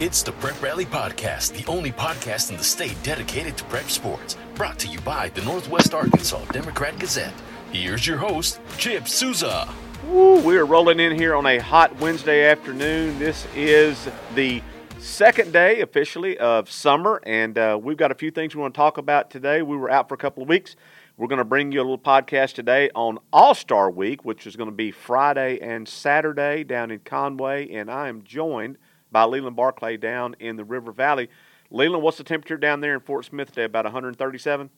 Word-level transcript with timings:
It's 0.00 0.22
the 0.22 0.32
Prep 0.32 0.62
Rally 0.62 0.86
Podcast, 0.86 1.52
the 1.62 1.70
only 1.70 1.92
podcast 1.92 2.50
in 2.50 2.56
the 2.56 2.64
state 2.64 2.96
dedicated 3.02 3.58
to 3.58 3.64
prep 3.64 3.90
sports. 3.90 4.36
Brought 4.54 4.78
to 4.78 4.88
you 4.88 4.98
by 5.00 5.28
the 5.28 5.42
Northwest 5.42 5.92
Arkansas 5.92 6.44
Democrat 6.46 6.98
Gazette. 6.98 7.34
Here's 7.70 8.06
your 8.06 8.16
host, 8.16 8.60
Chip 8.78 9.06
Souza. 9.06 9.68
We 10.08 10.56
are 10.56 10.64
rolling 10.64 11.00
in 11.00 11.14
here 11.16 11.34
on 11.34 11.44
a 11.44 11.58
hot 11.58 11.94
Wednesday 12.00 12.46
afternoon. 12.46 13.18
This 13.18 13.46
is 13.54 14.08
the 14.34 14.62
second 14.98 15.52
day 15.52 15.82
officially 15.82 16.38
of 16.38 16.70
summer, 16.70 17.20
and 17.24 17.58
uh, 17.58 17.78
we've 17.80 17.96
got 17.98 18.10
a 18.10 18.14
few 18.14 18.30
things 18.30 18.54
we 18.54 18.62
want 18.62 18.72
to 18.72 18.78
talk 18.78 18.96
about 18.96 19.30
today. 19.30 19.62
We 19.62 19.76
were 19.76 19.90
out 19.90 20.08
for 20.08 20.14
a 20.14 20.18
couple 20.18 20.42
of 20.42 20.48
weeks. 20.48 20.76
We're 21.20 21.26
going 21.26 21.36
to 21.36 21.44
bring 21.44 21.70
you 21.70 21.80
a 21.80 21.82
little 21.82 21.98
podcast 21.98 22.54
today 22.54 22.88
on 22.94 23.18
All 23.30 23.54
Star 23.54 23.90
Week, 23.90 24.24
which 24.24 24.46
is 24.46 24.56
going 24.56 24.70
to 24.70 24.74
be 24.74 24.90
Friday 24.90 25.58
and 25.60 25.86
Saturday 25.86 26.64
down 26.64 26.90
in 26.90 27.00
Conway, 27.00 27.70
and 27.74 27.90
I 27.90 28.08
am 28.08 28.22
joined 28.22 28.78
by 29.12 29.24
Leland 29.24 29.54
Barclay 29.54 29.98
down 29.98 30.34
in 30.40 30.56
the 30.56 30.64
River 30.64 30.92
Valley. 30.92 31.28
Leland, 31.70 32.02
what's 32.02 32.16
the 32.16 32.24
temperature 32.24 32.56
down 32.56 32.80
there 32.80 32.94
in 32.94 33.00
Fort 33.00 33.26
Smith 33.26 33.48
today? 33.48 33.64
About 33.64 33.84
137? 33.84 34.70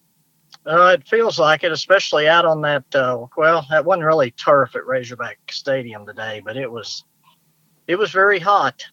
Uh, 0.66 0.96
it 0.98 1.06
feels 1.06 1.38
like 1.38 1.62
it, 1.62 1.70
especially 1.70 2.26
out 2.26 2.44
on 2.44 2.60
that. 2.62 2.92
Uh, 2.92 3.24
well, 3.36 3.64
that 3.70 3.84
wasn't 3.84 4.04
really 4.04 4.32
turf 4.32 4.74
at 4.74 4.84
Razorback 4.84 5.38
Stadium 5.48 6.04
today, 6.04 6.42
but 6.44 6.56
it 6.56 6.68
was 6.68 7.04
it 7.86 7.94
was 7.94 8.10
very 8.10 8.40
hot. 8.40 8.84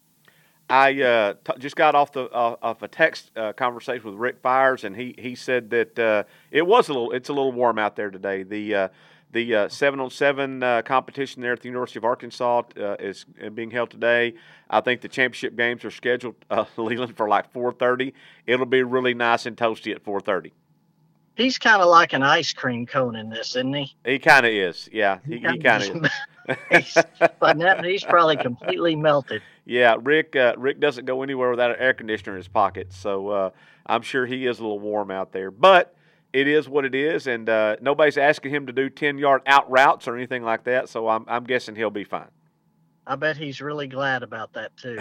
I 0.70 1.02
uh, 1.02 1.34
t- 1.44 1.54
just 1.58 1.76
got 1.76 1.96
off 1.96 2.12
the 2.12 2.26
uh, 2.26 2.56
off 2.62 2.84
a 2.84 2.88
text 2.88 3.32
uh, 3.36 3.54
conversation 3.54 4.06
with 4.06 4.16
Rick 4.16 4.40
Fires, 4.42 4.84
and 4.84 4.96
he 4.96 5.16
he 5.18 5.34
said 5.34 5.72
that 5.72 5.98
uh, 5.98 6.24
it 6.52 6.68
was 6.68 6.90
a 6.90 6.94
little 6.94 7.12
it's 7.12 7.30
a 7.30 7.34
little 7.34 7.52
warm 7.52 7.80
out 7.80 7.96
there 7.96 8.12
today. 8.12 8.44
The 8.44 8.76
uh, 8.76 8.88
the 9.32 9.56
uh, 9.56 9.70
seven 9.70 10.00
on 10.00 10.12
seven 10.12 10.62
competition 10.84 11.42
there 11.42 11.54
at 11.54 11.62
the 11.62 11.68
University 11.68 11.98
of 11.98 12.06
Arkansas 12.06 12.64
is 13.00 13.26
being 13.54 13.72
held 13.72 13.90
today. 13.90 14.36
I 14.70 14.82
think 14.82 15.02
the 15.02 15.08
championship 15.08 15.56
games 15.56 15.84
are 15.86 15.92
scheduled 15.92 16.36
Leland 16.78 17.18
for 17.18 17.28
like 17.28 17.52
four 17.52 17.72
thirty. 17.72 18.14
It'll 18.46 18.66
be 18.68 18.84
really 18.84 19.16
nice 19.16 19.48
and 19.48 19.58
toasty 19.58 19.94
at 19.94 20.04
four 20.04 20.20
thirty. 20.20 20.54
He's 21.36 21.58
kind 21.58 21.82
of 21.82 21.88
like 21.88 22.14
an 22.14 22.22
ice 22.22 22.52
cream 22.54 22.86
cone 22.86 23.16
in 23.16 23.30
this, 23.30 23.56
isn't 23.56 23.74
he? 23.74 23.96
He 24.04 24.20
kind 24.20 24.46
of 24.46 24.52
is. 24.52 24.90
Yeah, 24.92 25.20
he, 25.26 25.38
he 25.38 25.58
kind 25.58 25.84
of 25.84 26.04
is. 26.04 26.12
but 27.40 27.58
now 27.58 27.82
he's 27.84 28.04
probably 28.04 28.38
completely 28.38 28.96
melted. 28.96 29.42
Yeah, 29.66 29.96
Rick. 30.02 30.36
Uh, 30.36 30.56
Rick 30.58 30.80
doesn't 30.80 31.06
go 31.06 31.22
anywhere 31.22 31.50
without 31.52 31.72
an 31.72 31.78
air 31.80 31.94
conditioner 31.94 32.34
in 32.34 32.38
his 32.38 32.48
pocket, 32.48 32.92
so 32.92 33.30
uh, 33.30 33.50
I'm 33.86 34.02
sure 34.02 34.26
he 34.26 34.46
is 34.46 34.60
a 34.60 34.64
little 34.64 34.80
warm 34.80 35.12
out 35.12 35.32
there. 35.32 35.52
But 35.52 35.96
it 36.34 36.48
is 36.48 36.68
what 36.68 36.86
it 36.86 36.96
is, 36.96 37.28
and 37.28 37.48
uh, 37.50 37.76
nobody's 37.82 38.18
asking 38.18 38.54
him 38.54 38.68
to 38.68 38.74
do 38.74 38.90
ten 38.90 39.18
yard 39.18 39.42
out 39.46 39.70
routes 39.70 40.08
or 40.08 40.16
anything 40.16 40.44
like 40.44 40.64
that. 40.66 40.90
So 40.90 41.08
I'm 41.08 41.26
I'm 41.28 41.44
guessing 41.44 41.76
he'll 41.76 41.90
be 41.90 42.04
fine. 42.04 42.30
I 43.10 43.16
bet 43.16 43.38
he's 43.38 43.60
really 43.60 43.88
glad 43.88 44.22
about 44.22 44.54
that 44.54 44.78
too. 44.78 45.00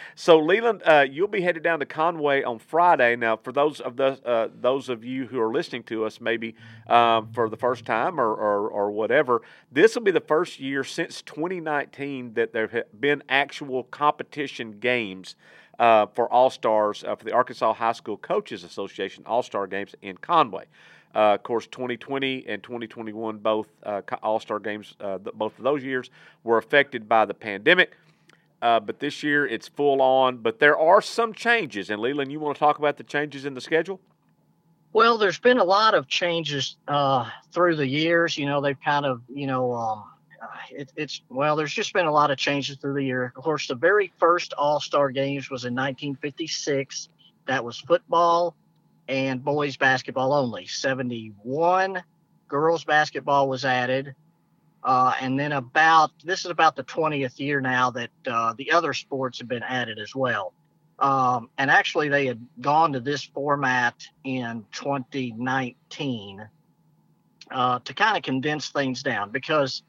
so 0.14 0.38
Leland, 0.38 0.80
uh, 0.84 1.04
you'll 1.10 1.26
be 1.26 1.40
headed 1.40 1.64
down 1.64 1.80
to 1.80 1.86
Conway 1.86 2.44
on 2.44 2.60
Friday. 2.60 3.16
Now, 3.16 3.36
for 3.36 3.50
those 3.50 3.80
of 3.80 3.96
the 3.96 4.20
uh, 4.24 4.48
those 4.60 4.88
of 4.88 5.04
you 5.04 5.26
who 5.26 5.40
are 5.40 5.52
listening 5.52 5.82
to 5.84 6.04
us, 6.04 6.20
maybe 6.20 6.54
um, 6.86 7.32
for 7.32 7.48
the 7.48 7.56
first 7.56 7.84
time 7.84 8.20
or, 8.20 8.32
or, 8.32 8.68
or 8.68 8.92
whatever, 8.92 9.42
this 9.72 9.96
will 9.96 10.04
be 10.04 10.12
the 10.12 10.20
first 10.20 10.60
year 10.60 10.84
since 10.84 11.20
2019 11.22 12.34
that 12.34 12.52
there 12.52 12.68
have 12.68 13.00
been 13.00 13.24
actual 13.28 13.82
competition 13.84 14.78
games. 14.78 15.34
Uh, 15.80 16.04
for 16.14 16.30
All 16.30 16.50
Stars 16.50 17.04
uh, 17.04 17.16
for 17.16 17.24
the 17.24 17.32
Arkansas 17.32 17.72
High 17.72 17.92
School 17.92 18.18
Coaches 18.18 18.64
Association 18.64 19.24
All 19.24 19.42
Star 19.42 19.66
Games 19.66 19.94
in 20.02 20.18
Conway. 20.18 20.66
Uh, 21.14 21.34
of 21.34 21.42
course, 21.42 21.66
2020 21.66 22.44
and 22.46 22.62
2021, 22.62 23.38
both 23.38 23.66
uh, 23.82 24.00
All 24.22 24.38
Star 24.38 24.58
games, 24.58 24.94
uh, 25.00 25.18
both 25.18 25.58
of 25.58 25.64
those 25.64 25.82
years 25.82 26.10
were 26.44 26.58
affected 26.58 27.08
by 27.08 27.24
the 27.24 27.34
pandemic. 27.34 27.96
Uh, 28.62 28.78
but 28.78 29.00
this 29.00 29.22
year 29.22 29.46
it's 29.46 29.68
full 29.68 30.02
on. 30.02 30.36
But 30.36 30.58
there 30.58 30.78
are 30.78 31.00
some 31.00 31.32
changes. 31.32 31.90
And 31.90 32.00
Leland, 32.00 32.30
you 32.30 32.40
want 32.40 32.56
to 32.56 32.58
talk 32.58 32.78
about 32.78 32.96
the 32.96 33.04
changes 33.04 33.44
in 33.44 33.54
the 33.54 33.60
schedule? 33.60 34.00
Well, 34.92 35.18
there's 35.18 35.38
been 35.38 35.58
a 35.58 35.64
lot 35.64 35.94
of 35.94 36.08
changes 36.08 36.76
uh, 36.88 37.28
through 37.52 37.76
the 37.76 37.86
years. 37.86 38.36
You 38.36 38.46
know, 38.46 38.60
they've 38.60 38.80
kind 38.80 39.06
of, 39.06 39.22
you 39.32 39.46
know, 39.46 39.72
um, 39.72 40.04
it, 40.70 40.92
it's 40.96 41.22
well, 41.28 41.56
there's 41.56 41.72
just 41.72 41.92
been 41.92 42.06
a 42.06 42.12
lot 42.12 42.30
of 42.30 42.38
changes 42.38 42.76
through 42.76 42.94
the 42.94 43.04
year. 43.04 43.32
Of 43.36 43.42
course, 43.44 43.66
the 43.68 43.74
very 43.74 44.12
first 44.18 44.52
All 44.54 44.80
Star 44.80 45.10
games 45.10 45.50
was 45.50 45.64
in 45.64 45.74
1956. 45.74 47.08
That 47.46 47.64
was 47.64 47.78
football, 47.78 48.56
and 49.10 49.42
boys 49.42 49.76
basketball 49.76 50.32
only. 50.32 50.66
71 50.66 52.02
girls 52.46 52.84
basketball 52.84 53.48
was 53.48 53.64
added. 53.64 54.14
Uh, 54.84 55.12
and 55.20 55.38
then 55.38 55.52
about 55.52 56.12
this 56.24 56.44
is 56.44 56.50
about 56.50 56.76
the 56.76 56.84
20th 56.84 57.38
year 57.38 57.60
now 57.60 57.90
that 57.90 58.10
uh, 58.26 58.54
the 58.56 58.70
other 58.70 58.94
sports 58.94 59.38
have 59.38 59.48
been 59.48 59.64
added 59.64 59.98
as 59.98 60.14
well. 60.14 60.54
Um, 61.00 61.50
and 61.58 61.70
actually, 61.70 62.08
they 62.08 62.26
had 62.26 62.40
gone 62.60 62.92
to 62.92 63.00
this 63.00 63.24
format 63.24 63.94
in 64.22 64.64
2019 64.72 66.48
uh, 67.50 67.78
to 67.80 67.94
kind 67.94 68.16
of 68.16 68.22
condense 68.22 68.68
things 68.68 69.02
down 69.02 69.30
because 69.30 69.82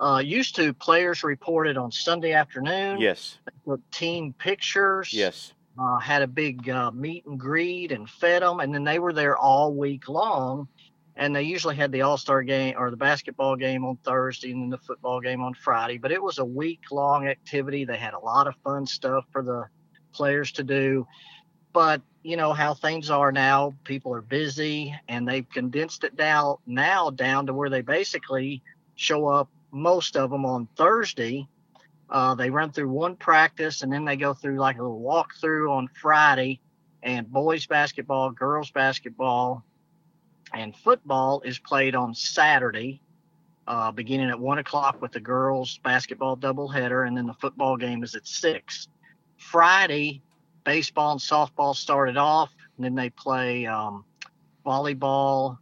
uh, 0.00 0.22
used 0.24 0.56
to 0.56 0.72
players 0.72 1.22
reported 1.22 1.76
on 1.76 1.92
Sunday 1.92 2.32
afternoon. 2.32 3.00
Yes. 3.00 3.38
Team 3.90 4.34
pictures. 4.38 5.12
Yes 5.12 5.52
uh, 5.78 5.98
had 5.98 6.22
a 6.22 6.26
big 6.26 6.68
uh, 6.68 6.90
meet 6.90 7.24
and 7.26 7.38
greet 7.38 7.92
and 7.92 8.08
fed 8.08 8.42
them, 8.42 8.60
and 8.60 8.74
then 8.74 8.84
they 8.84 8.98
were 8.98 9.12
there 9.12 9.36
all 9.36 9.74
week 9.74 10.08
long. 10.08 10.68
And 11.14 11.36
they 11.36 11.42
usually 11.42 11.76
had 11.76 11.92
the 11.92 12.02
All 12.02 12.16
Star 12.16 12.42
game 12.42 12.74
or 12.78 12.90
the 12.90 12.96
basketball 12.96 13.56
game 13.56 13.84
on 13.84 13.98
Thursday 13.98 14.50
and 14.50 14.62
then 14.62 14.70
the 14.70 14.78
football 14.78 15.20
game 15.20 15.42
on 15.42 15.52
Friday. 15.52 15.98
But 15.98 16.10
it 16.10 16.22
was 16.22 16.38
a 16.38 16.44
week 16.44 16.80
long 16.90 17.26
activity. 17.28 17.84
They 17.84 17.98
had 17.98 18.14
a 18.14 18.18
lot 18.18 18.46
of 18.46 18.54
fun 18.64 18.86
stuff 18.86 19.26
for 19.30 19.42
the 19.42 19.66
players 20.14 20.52
to 20.52 20.64
do. 20.64 21.06
But 21.74 22.00
you 22.22 22.36
know 22.36 22.54
how 22.54 22.72
things 22.72 23.10
are 23.10 23.30
now. 23.30 23.74
People 23.84 24.14
are 24.14 24.22
busy, 24.22 24.94
and 25.08 25.28
they've 25.28 25.48
condensed 25.50 26.04
it 26.04 26.16
down 26.16 26.56
now 26.66 27.10
down 27.10 27.46
to 27.46 27.54
where 27.54 27.68
they 27.68 27.82
basically 27.82 28.62
show 28.94 29.26
up 29.26 29.50
most 29.70 30.16
of 30.16 30.30
them 30.30 30.46
on 30.46 30.68
Thursday 30.76 31.46
uh, 32.12 32.34
they 32.34 32.50
run 32.50 32.70
through 32.70 32.90
one 32.90 33.16
practice 33.16 33.82
and 33.82 33.90
then 33.90 34.04
they 34.04 34.16
go 34.16 34.34
through 34.34 34.58
like 34.58 34.78
a 34.78 34.82
little 34.82 35.00
walkthrough 35.00 35.70
on 35.70 35.88
Friday. 35.88 36.60
And 37.02 37.28
boys 37.32 37.66
basketball, 37.66 38.30
girls 38.30 38.70
basketball, 38.70 39.64
and 40.54 40.76
football 40.76 41.40
is 41.40 41.58
played 41.58 41.96
on 41.96 42.14
Saturday, 42.14 43.00
uh, 43.66 43.90
beginning 43.90 44.28
at 44.28 44.38
one 44.38 44.58
o'clock 44.58 45.02
with 45.02 45.10
the 45.10 45.18
girls 45.18 45.80
basketball 45.82 46.36
doubleheader, 46.36 47.04
and 47.08 47.16
then 47.16 47.26
the 47.26 47.34
football 47.34 47.76
game 47.76 48.04
is 48.04 48.14
at 48.14 48.24
six. 48.24 48.86
Friday, 49.36 50.22
baseball 50.64 51.12
and 51.12 51.20
softball 51.20 51.74
started 51.74 52.16
off, 52.16 52.50
and 52.76 52.84
then 52.84 52.94
they 52.94 53.10
play 53.10 53.66
um, 53.66 54.04
volleyball 54.64 55.58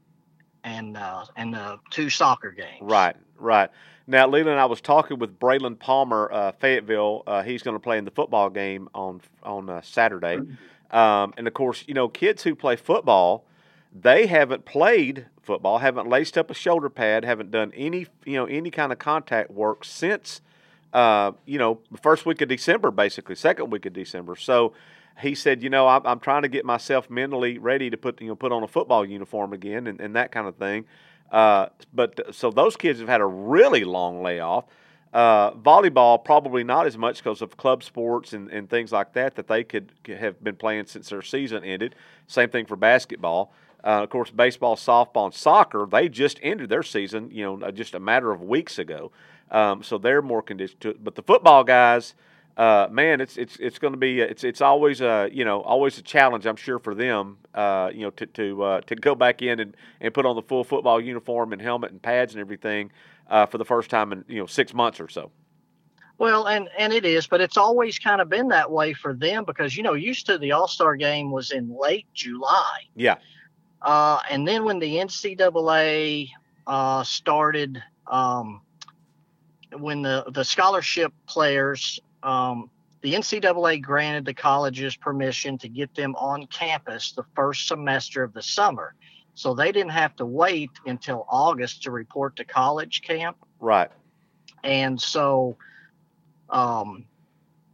and 0.63 0.97
uh, 0.97 1.25
and 1.37 1.55
the 1.55 1.79
two 1.89 2.11
soccer 2.11 2.51
games. 2.51 2.83
Right, 2.83 3.17
right. 3.41 3.71
Now, 4.07 4.27
Leland, 4.27 4.59
I 4.59 4.65
was 4.65 4.81
talking 4.81 5.19
with 5.19 5.39
Braylon 5.39 5.79
Palmer, 5.79 6.29
uh, 6.33 6.53
Fayetteville. 6.53 7.23
Uh, 7.27 7.43
he's 7.43 7.63
going 7.63 7.77
to 7.77 7.81
play 7.81 7.97
in 7.97 8.05
the 8.05 8.11
football 8.11 8.51
game 8.51 8.89
on 8.95 9.21
on 9.43 9.71
uh, 9.71 9.83
Saturday, 9.83 10.41
um, 10.91 11.33
and 11.37 11.47
of 11.47 11.55
course, 11.55 11.85
you 11.87 11.95
know, 11.95 12.09
kids 12.09 12.43
who 12.43 12.55
play 12.55 12.77
football, 12.77 13.45
they 13.99 14.27
haven't 14.27 14.65
played 14.65 15.27
football, 15.43 15.79
haven't 15.79 16.09
laced 16.09 16.37
up 16.37 16.51
a 16.51 16.55
shoulder 16.55 16.91
pad, 16.91 17.25
haven't 17.25 17.51
done 17.51 17.73
any 17.77 18.07
you 18.25 18.35
know 18.35 18.47
any 18.47 18.71
kind 18.71 18.91
of 18.93 18.99
contact 18.99 19.51
work 19.51 19.85
since 19.85 20.41
uh, 20.93 21.33
you 21.47 21.59
know 21.59 21.79
the 21.91 21.99
first 21.99 22.27
week 22.27 22.41
of 22.41 22.49
December, 22.49 22.91
basically 22.91 23.35
second 23.35 23.71
week 23.71 23.87
of 23.87 23.93
December. 23.93 24.35
So 24.37 24.73
he 25.21 25.35
said, 25.35 25.63
you 25.63 25.71
know, 25.71 25.87
I'm, 25.87 26.07
I'm 26.07 26.21
trying 26.21 26.43
to 26.43 26.49
get 26.49 26.65
myself 26.65 27.11
mentally 27.11 27.59
ready 27.59 27.91
to 27.91 27.97
put 27.97 28.21
you 28.21 28.29
know 28.29 28.37
put 28.37 28.53
on 28.53 28.63
a 28.63 28.69
football 28.69 29.05
uniform 29.05 29.53
again 29.53 29.87
and, 29.87 30.01
and 30.01 30.17
that 30.17 30.33
kind 30.33 30.49
of 30.49 30.57
thing. 30.57 30.85
Uh, 31.31 31.69
but 31.93 32.35
so 32.35 32.51
those 32.51 32.77
kids 32.77 32.99
have 33.01 33.09
had 33.09 33.21
a 33.21 33.27
really 33.27 33.85
long 33.85 34.23
layoff. 34.23 34.65
Uh, 35.13 35.51
volleyball 35.53 36.23
probably 36.25 36.63
not 36.63 36.87
as 36.87 36.97
much 36.97 37.19
because 37.19 37.43
of 37.43 37.57
club 37.57 37.83
sports 37.83 38.33
and, 38.33 38.49
and 38.51 38.71
things 38.71 38.93
like 38.93 39.13
that 39.13 39.35
that 39.35 39.49
they 39.49 39.65
could, 39.65 39.93
could 40.05 40.19
have 40.19 40.43
been 40.43 40.55
playing 40.55 40.87
since 40.87 41.09
their 41.09 41.23
season 41.23 41.65
ended. 41.65 41.97
Same 42.29 42.49
thing 42.49 42.65
for 42.65 42.77
basketball. 42.77 43.53
Uh, 43.83 44.03
of 44.03 44.11
course, 44.11 44.31
baseball, 44.31 44.77
softball, 44.77 45.27
and 45.27 45.35
soccer 45.35 45.87
they 45.91 46.09
just 46.09 46.39
ended 46.43 46.69
their 46.69 46.83
season. 46.83 47.31
You 47.33 47.57
know, 47.59 47.71
just 47.71 47.95
a 47.95 48.01
matter 48.01 48.31
of 48.31 48.43
weeks 48.43 48.79
ago. 48.79 49.11
Um, 49.51 49.83
so 49.83 49.99
they're 49.99 50.23
more 50.23 50.43
conditioned 50.43 50.81
to 50.83 50.91
it. 50.91 51.03
But 51.03 51.17
the 51.17 51.23
football 51.23 51.65
guys 51.65 52.15
uh, 52.57 52.89
man, 52.91 53.21
it's 53.21 53.37
it's 53.37 53.57
it's 53.57 53.79
going 53.79 53.93
to 53.93 53.99
be 53.99 54.21
it's 54.21 54.45
it's 54.45 54.61
always 54.61 55.01
a 55.01 55.29
you 55.33 55.45
know 55.45 55.61
always 55.61 55.99
a 55.99 56.03
challenge 56.03 56.47
I'm 56.47 56.57
sure 56.57 56.79
for 56.79 56.95
them 56.95 57.39
uh, 57.55 57.91
you 57.93 58.03
know 58.03 58.11
to 58.11 58.27
to 58.27 58.63
uh, 58.63 58.81
to 58.83 58.97
go 58.97 59.15
back 59.15 59.43
in 59.43 59.61
and, 59.61 59.77
and 60.01 60.13
put 60.13 60.27
on 60.27 60.37
the 60.37 60.43
full 60.43 60.65
football 60.65 61.01
uniform 61.01 61.53
and 61.53 61.63
helmet 61.63 61.93
and 61.93 62.03
pads 62.03 62.35
and 62.35 62.41
everything 62.41 62.91
uh, 63.29 63.47
for 63.47 63.59
the 63.59 63.65
first 63.65 63.89
time 63.89 64.13
in 64.13 64.25
you 64.29 64.41
know 64.41 64.47
six 64.47 64.75
months 64.75 65.01
or 65.01 65.09
so. 65.09 65.31
Well, 66.19 66.49
and 66.49 66.69
and 66.77 66.93
it 66.93 67.07
is, 67.07 67.27
but 67.27 67.41
it's 67.41 67.57
always 67.57 67.99
kind 67.99 68.21
of 68.21 68.29
been 68.29 68.49
that 68.49 68.71
way 68.71 68.93
for 68.93 69.15
them 69.15 69.45
because 69.47 69.77
you 69.77 69.83
know 69.83 69.95
used 69.95 70.27
to 70.27 70.37
the 70.37 70.53
All 70.53 70.69
Star 70.69 70.97
game 70.97 71.31
was 71.31 71.53
in 71.53 71.75
late 71.81 72.07
July. 72.13 72.81
Yeah. 72.95 73.17
Uh, 73.81 74.19
and 74.29 74.47
then 74.47 74.65
when 74.65 74.79
the 74.79 74.97
NCAA 74.97 76.29
uh, 76.67 77.03
started, 77.05 77.83
um, 78.07 78.61
when 79.73 80.03
the 80.03 80.27
the 80.31 80.45
scholarship 80.45 81.15
players 81.27 81.99
um, 82.23 82.71
the 83.03 83.15
NCAA 83.15 83.81
granted 83.81 84.25
the 84.25 84.35
colleges 84.35 84.97
permission 84.97 85.57
to 85.59 85.69
get 85.69 85.95
them 85.95 86.15
on 86.17 86.47
campus 86.47 87.13
the 87.13 87.25
first 87.35 87.67
semester 87.67 88.23
of 88.23 88.33
the 88.33 88.43
summer. 88.43 88.95
So 89.35 89.55
they 89.55 89.73
didn't 89.73 89.93
have 89.93 90.17
to 90.17 90.27
wait 90.27 90.71
until 90.87 91.27
August 91.31 91.85
to 91.85 91.91
report 91.91 92.37
to 92.37 92.45
college 92.45 93.03
camp. 93.03 93.37
Right. 93.59 93.91
And 94.63 95.01
so 95.01 95.57
um, 96.51 97.07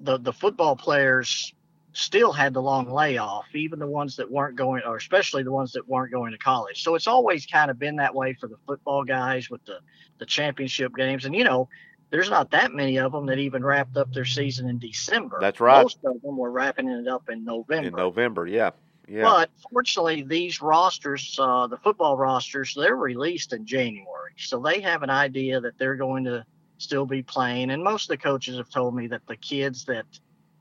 the 0.01 0.19
the 0.19 0.33
football 0.33 0.77
players 0.77 1.53
still 1.93 2.31
had 2.31 2.53
the 2.53 2.61
long 2.61 2.91
layoff, 2.91 3.47
even 3.55 3.79
the 3.79 3.87
ones 3.87 4.17
that 4.17 4.31
weren't 4.31 4.55
going, 4.55 4.83
or 4.87 4.97
especially 4.97 5.43
the 5.43 5.51
ones 5.51 5.73
that 5.73 5.89
weren't 5.89 6.13
going 6.13 6.31
to 6.31 6.39
college. 6.39 6.83
So 6.83 6.95
it's 6.95 7.07
always 7.07 7.47
kind 7.47 7.71
of 7.71 7.79
been 7.79 7.97
that 7.97 8.15
way 8.15 8.35
for 8.35 8.49
the 8.49 8.59
football 8.67 9.03
guys 9.03 9.51
with 9.51 9.65
the 9.65 9.79
the 10.19 10.27
championship 10.27 10.95
games. 10.95 11.25
And 11.25 11.35
you 11.35 11.45
know, 11.45 11.69
there's 12.11 12.31
not 12.31 12.51
that 12.53 12.73
many 12.73 12.99
of 12.99 13.13
them 13.13 13.27
that 13.27 13.39
even 13.39 13.65
wrapped 13.65 13.97
up 13.97 14.13
their 14.13 14.25
season 14.25 14.69
in 14.69 14.79
December. 14.79 15.39
That's 15.41 15.61
right. 15.61 15.83
Most 15.83 15.99
of 16.05 16.21
them 16.23 16.37
were 16.37 16.51
wrapping 16.51 16.89
it 16.89 17.09
up 17.09 17.29
in 17.29 17.45
November. 17.45 17.89
In 17.89 17.95
November, 17.95 18.47
yeah. 18.47 18.71
Yeah. 19.09 19.23
But 19.23 19.51
fortunately, 19.73 20.23
these 20.23 20.61
rosters, 20.61 21.39
uh, 21.41 21.69
the 21.69 21.77
football 21.77 22.17
rosters, 22.17 22.75
they're 22.75 22.97
released 22.97 23.53
in 23.53 23.65
January. 23.65 24.33
So 24.37 24.59
they 24.59 24.81
have 24.81 25.03
an 25.03 25.11
idea 25.11 25.61
that 25.61 25.79
they're 25.79 25.97
going 25.97 26.25
to 26.25 26.45
still 26.79 27.07
be 27.07 27.23
playing. 27.23 27.71
And 27.71 27.83
most 27.83 28.05
of 28.05 28.09
the 28.09 28.17
coaches 28.23 28.57
have 28.57 28.69
told 28.69 28.95
me 28.97 29.07
that 29.09 29.27
the 29.27 29.37
kids 29.37 29.85
that 29.85 30.07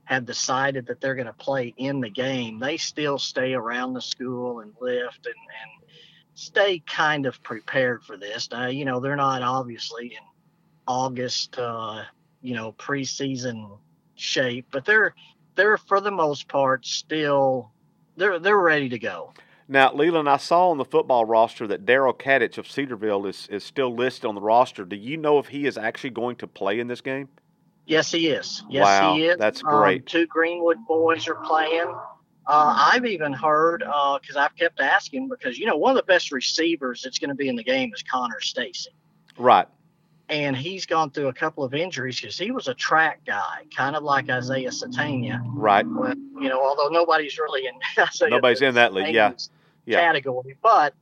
have 0.03 0.25
decided 0.25 0.85
that 0.85 1.01
they're 1.01 1.15
going 1.15 1.25
to 1.25 1.33
play 1.33 1.73
in 1.77 1.99
the 1.99 2.09
game, 2.09 2.59
they 2.59 2.77
still 2.77 3.17
stay 3.17 3.53
around 3.53 3.93
the 3.93 4.01
school 4.01 4.59
and 4.59 4.73
lift 4.79 5.25
and, 5.25 5.35
and 5.35 5.89
stay 6.35 6.79
kind 6.85 7.25
of 7.25 7.41
prepared 7.41 8.03
for 8.03 8.15
this. 8.15 8.49
Now, 8.51 8.67
you 8.67 8.85
know, 8.85 8.99
they're 8.99 9.15
not 9.15 9.41
obviously 9.41 10.07
in 10.07 10.23
August, 10.87 11.57
uh, 11.57 12.03
you 12.41 12.55
know, 12.55 12.73
preseason 12.73 13.77
shape, 14.15 14.67
but 14.71 14.85
they're 14.85 15.13
they're 15.55 15.77
for 15.77 16.01
the 16.01 16.11
most 16.11 16.47
part 16.47 16.85
still 16.85 17.71
they're 18.17 18.39
they're 18.39 18.57
ready 18.59 18.89
to 18.89 18.99
go. 18.99 19.33
Now, 19.67 19.91
Leland, 19.93 20.29
I 20.29 20.37
saw 20.37 20.69
on 20.69 20.77
the 20.77 20.85
football 20.85 21.25
roster 21.25 21.65
that 21.67 21.85
Daryl 21.85 22.15
Kadich 22.15 22.59
of 22.59 22.69
Cedarville 22.69 23.25
is, 23.25 23.47
is 23.49 23.63
still 23.63 23.95
listed 23.95 24.25
on 24.25 24.35
the 24.35 24.41
roster. 24.41 24.85
Do 24.85 24.95
you 24.95 25.17
know 25.17 25.39
if 25.39 25.47
he 25.47 25.65
is 25.65 25.75
actually 25.75 26.11
going 26.11 26.35
to 26.37 26.47
play 26.47 26.79
in 26.79 26.87
this 26.87 27.01
game? 27.01 27.29
Yes, 27.87 28.11
he 28.11 28.27
is. 28.27 28.63
Yes, 28.69 28.83
wow, 28.85 29.15
he 29.15 29.25
is. 29.25 29.37
That's 29.37 29.63
Um, 29.63 29.69
great. 29.69 30.05
two 30.05 30.27
Greenwood 30.27 30.77
boys 30.87 31.27
are 31.27 31.35
playing. 31.35 31.93
Uh, 32.47 32.89
I've 32.93 33.05
even 33.07 33.33
heard 33.33 33.79
because 33.79 34.35
I've 34.35 34.55
kept 34.55 34.79
asking 34.79 35.29
because 35.29 35.57
you 35.57 35.65
know 35.65 35.77
one 35.77 35.91
of 35.91 35.97
the 35.97 36.03
best 36.05 36.31
receivers 36.31 37.01
that's 37.03 37.17
going 37.17 37.29
to 37.29 37.35
be 37.35 37.47
in 37.47 37.55
the 37.55 37.63
game 37.63 37.91
is 37.93 38.03
Connor 38.03 38.39
Stacy, 38.39 38.91
right. 39.37 39.67
And 40.27 40.57
he's 40.57 40.87
gone 40.87 41.11
through 41.11 41.27
a 41.27 41.33
couple 41.33 41.63
of 41.63 41.75
injuries 41.75 42.19
because 42.19 42.37
he 42.37 42.49
was 42.49 42.67
a 42.67 42.73
track 42.73 43.21
guy, 43.25 43.65
kind 43.75 43.95
of 43.95 44.01
like 44.01 44.27
Isaiah 44.29 44.69
Sategna. 44.69 45.39
Right. 45.45 45.85
Well, 45.87 46.15
you 46.15 46.49
know, 46.49 46.65
although 46.65 46.87
nobody's 46.87 47.37
really 47.37 47.67
in 47.67 47.73
Isaiah 48.03 48.29
Nobody's 48.29 48.61
in 48.61 48.73
that 48.75 48.93
league. 48.93 49.13
Yeah. 49.13 49.33
Yeah. 49.85 49.99
category, 50.01 50.57
but 50.63 50.95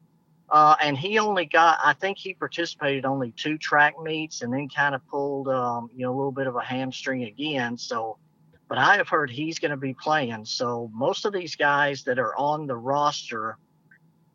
uh, 0.49 0.75
and 0.81 0.97
he 0.97 1.17
only 1.17 1.45
got 1.45 1.79
I 1.83 1.93
think 1.93 2.17
he 2.17 2.33
participated 2.33 3.05
only 3.05 3.31
two 3.31 3.57
track 3.57 3.95
meets 4.01 4.41
and 4.41 4.53
then 4.53 4.67
kind 4.69 4.93
of 4.93 5.05
pulled 5.07 5.47
um, 5.47 5.89
you 5.95 6.05
know 6.05 6.13
a 6.13 6.15
little 6.15 6.31
bit 6.31 6.47
of 6.47 6.55
a 6.55 6.61
hamstring 6.61 7.23
again. 7.23 7.77
So, 7.77 8.17
but 8.67 8.77
I 8.77 8.97
have 8.97 9.07
heard 9.07 9.29
he's 9.31 9.57
going 9.57 9.71
to 9.71 9.77
be 9.77 9.93
playing. 9.93 10.45
So 10.45 10.91
most 10.93 11.25
of 11.25 11.33
these 11.33 11.55
guys 11.55 12.03
that 12.03 12.19
are 12.19 12.35
on 12.35 12.67
the 12.67 12.75
roster, 12.75 13.57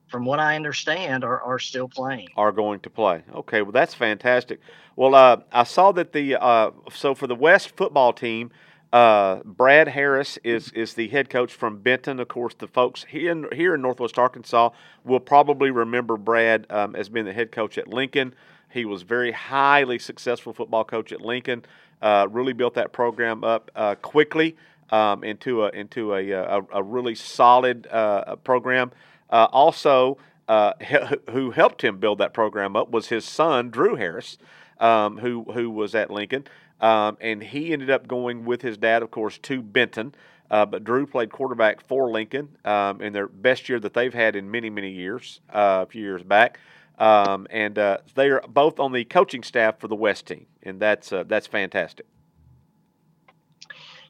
from 0.09 0.25
what 0.25 0.39
I 0.39 0.57
understand, 0.57 1.25
are 1.25 1.41
are 1.43 1.59
still 1.59 1.89
playing. 1.89 2.29
Are 2.37 2.53
going 2.53 2.81
to 2.81 2.91
play. 2.91 3.23
Okay. 3.35 3.63
Well, 3.63 3.73
that's 3.73 3.95
fantastic. 3.95 4.61
Well, 4.97 5.15
uh, 5.15 5.39
I 5.53 5.65
saw 5.65 5.93
that 5.93 6.13
the 6.13 6.37
uh, 6.37 6.71
so 6.93 7.15
for 7.15 7.27
the 7.27 7.35
West 7.35 7.77
football 7.77 8.13
team, 8.13 8.51
uh, 8.93 9.41
Brad 9.45 9.89
Harris 9.89 10.39
is 10.43 10.73
is 10.73 10.95
the 10.95 11.09
head 11.09 11.31
coach 11.31 11.53
from 11.53 11.79
Benton. 11.79 12.21
Of 12.21 12.29
course, 12.29 12.55
the 12.55 12.67
folks 12.67 13.05
here 13.09 13.31
in, 13.31 13.47
here 13.53 13.75
in 13.75 13.83
Northwest 13.83 14.19
Arkansas 14.19 14.71
will 15.05 15.21
probably 15.21 15.71
remember 15.71 16.17
Brad 16.17 16.67
um, 16.71 16.97
as 16.97 17.09
being 17.09 17.27
the 17.27 17.33
head 17.33 17.53
coach 17.53 17.79
at 17.79 17.89
Lincoln. 17.89 18.35
He 18.71 18.85
was 18.85 19.03
very 19.03 19.33
highly 19.33 19.99
successful 19.99 20.53
football 20.53 20.85
coach 20.85 21.13
at 21.13 21.21
Lincoln. 21.21 21.65
Uh, 22.01 22.29
really 22.31 22.53
built 22.53 22.75
that 22.75 22.93
program 22.93 23.43
up 23.43 23.71
uh, 23.75 23.95
quickly 23.97 24.57
um, 24.91 25.25
into 25.25 25.65
a 25.65 25.69
into 25.71 26.15
a, 26.15 26.31
a, 26.31 26.63
a 26.75 26.83
really 26.83 27.15
solid 27.15 27.87
uh, 27.89 28.37
program. 28.37 28.91
Uh, 29.31 29.47
also, 29.53 30.19
uh, 30.49 30.73
he- 30.81 30.97
who 31.33 31.51
helped 31.53 31.83
him 31.83 31.99
build 31.99 32.19
that 32.19 32.33
program 32.35 32.77
up 32.77 32.91
was 32.91 33.09
his 33.09 33.25
son 33.25 33.71
Drew 33.71 33.95
Harris, 33.97 34.39
um, 34.81 35.19
who 35.19 35.45
who 35.53 35.71
was 35.71 35.95
at 35.95 36.11
Lincoln, 36.11 36.45
um, 36.81 37.17
and 37.21 37.43
he 37.43 37.73
ended 37.73 37.91
up 37.91 38.09
going 38.09 38.45
with 38.45 38.63
his 38.63 38.77
dad, 38.79 39.03
of 39.03 39.11
course, 39.11 39.39
to 39.39 39.63
Benton. 39.63 40.15
Uh, 40.51 40.65
but 40.65 40.83
Drew 40.85 41.07
played 41.07 41.31
quarterback 41.31 41.83
for 41.87 42.11
Lincoln 42.11 42.57
um, 42.65 43.03
in 43.03 43.13
their 43.13 43.29
best 43.29 43.69
year 43.69 43.79
that 43.81 43.93
they've 43.93 44.15
had 44.15 44.37
in 44.37 44.51
many 44.51 44.71
many 44.71 44.91
years, 44.91 45.41
uh, 45.51 45.85
a 45.87 45.91
few 45.91 46.03
years 46.03 46.23
back. 46.23 46.59
Um, 46.99 47.47
and 47.51 47.79
uh, 47.79 47.99
they 48.15 48.29
are 48.31 48.43
both 48.49 48.81
on 48.81 48.93
the 48.93 49.05
coaching 49.05 49.43
staff 49.45 49.79
for 49.79 49.89
the 49.89 49.95
West 49.95 50.27
team, 50.27 50.47
and 50.63 50.81
that's 50.81 51.13
uh, 51.13 51.25
that's 51.25 51.47
fantastic. 51.47 52.07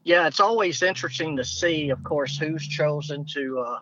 yeah, 0.04 0.26
it's 0.26 0.40
always 0.40 0.82
interesting 0.82 1.36
to 1.36 1.44
see, 1.44 1.90
of 1.90 2.02
course, 2.02 2.38
who's 2.38 2.66
chosen 2.66 3.26
to 3.34 3.58
uh, 3.60 3.80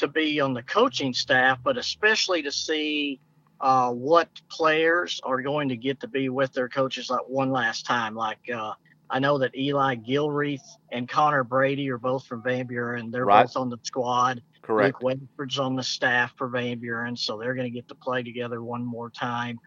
to 0.00 0.08
be 0.08 0.40
on 0.40 0.52
the 0.54 0.62
coaching 0.62 1.12
staff, 1.14 1.58
but 1.62 1.78
especially 1.78 2.42
to 2.42 2.52
see 2.52 3.20
uh, 3.60 3.90
what 3.90 4.28
players 4.50 5.20
are 5.24 5.40
going 5.42 5.68
to 5.68 5.76
get 5.76 6.00
to 6.00 6.08
be 6.08 6.28
with 6.28 6.52
their 6.52 6.68
coaches 6.68 7.10
like 7.10 7.28
one 7.28 7.50
last 7.50 7.86
time. 7.86 8.14
Like 8.14 8.38
uh, 8.54 8.72
I 9.08 9.18
know 9.18 9.38
that 9.38 9.56
Eli 9.56 9.96
Gilreath 9.96 10.64
and 10.92 11.08
Connor 11.08 11.44
Brady 11.44 11.90
are 11.90 11.98
both 11.98 12.26
from 12.26 12.42
Van 12.42 12.66
Buren. 12.66 13.10
They're 13.10 13.24
Right. 13.26 13.44
both 13.44 13.56
on 13.56 13.68
the 13.70 13.78
squad. 13.82 14.42
Correct. 14.62 15.02
Luke 15.02 15.02
Wedford's 15.02 15.58
on 15.58 15.74
the 15.76 15.82
staff 15.82 16.32
for 16.36 16.48
Van 16.48 16.78
Buren, 16.78 17.16
so 17.16 17.38
they're 17.38 17.54
going 17.54 17.66
to 17.70 17.74
get 17.74 17.88
to 17.88 17.94
play 17.94 18.22
together 18.22 18.62
one 18.62 18.84
more 18.84 19.10
time. 19.10 19.58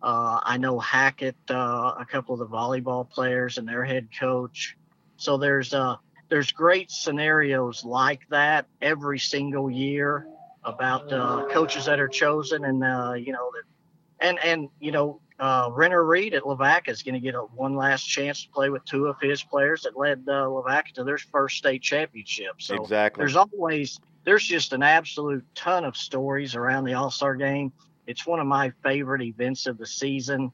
Uh, 0.00 0.40
I 0.42 0.56
know 0.58 0.78
Hackett, 0.78 1.36
uh, 1.50 1.94
a 1.98 2.06
couple 2.08 2.32
of 2.32 2.38
the 2.38 2.46
volleyball 2.46 3.08
players, 3.08 3.58
and 3.58 3.68
their 3.68 3.84
head 3.84 4.08
coach. 4.18 4.76
So 5.16 5.36
there's 5.36 5.74
uh, 5.74 5.96
there's 6.28 6.52
great 6.52 6.90
scenarios 6.90 7.84
like 7.84 8.28
that 8.28 8.66
every 8.80 9.18
single 9.18 9.70
year 9.70 10.26
about 10.64 11.12
uh, 11.12 11.46
coaches 11.50 11.86
that 11.86 12.00
are 12.00 12.08
chosen, 12.08 12.64
and 12.64 12.84
uh, 12.84 13.14
you 13.14 13.32
know 13.32 13.50
that, 13.52 14.26
and 14.26 14.38
and 14.44 14.68
you 14.80 14.92
know 14.92 15.20
uh, 15.38 15.70
Renner 15.72 16.04
Reed 16.04 16.34
at 16.34 16.46
Lavaca 16.46 16.90
is 16.90 17.02
going 17.02 17.14
to 17.14 17.20
get 17.20 17.34
a 17.34 17.40
one 17.40 17.76
last 17.76 18.04
chance 18.04 18.44
to 18.44 18.50
play 18.50 18.70
with 18.70 18.84
two 18.84 19.06
of 19.06 19.16
his 19.20 19.42
players 19.42 19.82
that 19.82 19.96
led 19.96 20.24
uh, 20.28 20.48
Lavaca 20.48 20.92
to 20.94 21.04
their 21.04 21.18
first 21.18 21.56
state 21.56 21.82
championship. 21.82 22.60
So 22.60 22.76
exactly. 22.76 23.22
there's 23.22 23.36
always 23.36 24.00
there's 24.24 24.44
just 24.44 24.72
an 24.72 24.82
absolute 24.82 25.44
ton 25.54 25.84
of 25.84 25.96
stories 25.96 26.54
around 26.54 26.84
the 26.84 26.94
All 26.94 27.10
Star 27.10 27.34
Game. 27.34 27.72
It's 28.06 28.26
one 28.26 28.40
of 28.40 28.46
my 28.46 28.72
favorite 28.82 29.22
events 29.22 29.66
of 29.66 29.78
the 29.78 29.86
season, 29.86 30.52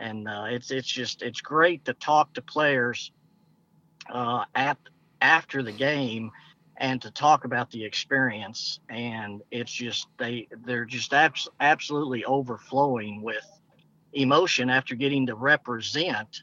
and 0.00 0.28
uh, 0.28 0.46
it's 0.48 0.70
it's 0.70 0.88
just 0.88 1.22
it's 1.22 1.40
great 1.40 1.84
to 1.86 1.94
talk 1.94 2.34
to 2.34 2.42
players 2.42 3.12
uh, 4.10 4.44
at 4.54 4.76
after 5.20 5.62
the 5.62 5.72
game 5.72 6.30
and 6.78 7.00
to 7.02 7.10
talk 7.10 7.44
about 7.44 7.70
the 7.70 7.84
experience. 7.84 8.80
And 8.88 9.42
it's 9.50 9.72
just 9.72 10.08
they 10.18 10.48
they're 10.64 10.84
just 10.84 11.12
abs- 11.12 11.48
absolutely 11.60 12.24
overflowing 12.24 13.22
with 13.22 13.44
emotion 14.12 14.70
after 14.70 14.94
getting 14.94 15.26
to 15.26 15.34
represent 15.34 16.42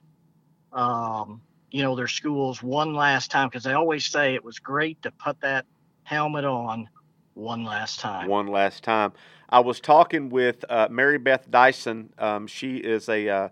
um, 0.72 1.42
you 1.72 1.82
know 1.82 1.96
their 1.96 2.08
schools 2.08 2.62
one 2.62 2.94
last 2.94 3.32
time 3.32 3.50
because 3.50 3.64
they 3.64 3.74
always 3.74 4.06
say 4.06 4.36
it 4.36 4.44
was 4.44 4.60
great 4.60 5.02
to 5.04 5.12
put 5.12 5.40
that 5.42 5.66
helmet 6.04 6.46
on 6.46 6.88
one 7.34 7.64
last 7.64 8.00
time. 8.00 8.30
one 8.30 8.48
last 8.48 8.84
time. 8.84 9.12
I 9.50 9.60
was 9.60 9.80
talking 9.80 10.30
with 10.30 10.64
uh, 10.70 10.88
Mary 10.90 11.18
Beth 11.18 11.50
Dyson. 11.50 12.14
Um, 12.18 12.48
she 12.48 12.78
is 12.78 13.10
a 13.10 13.28
uh, 13.28 13.50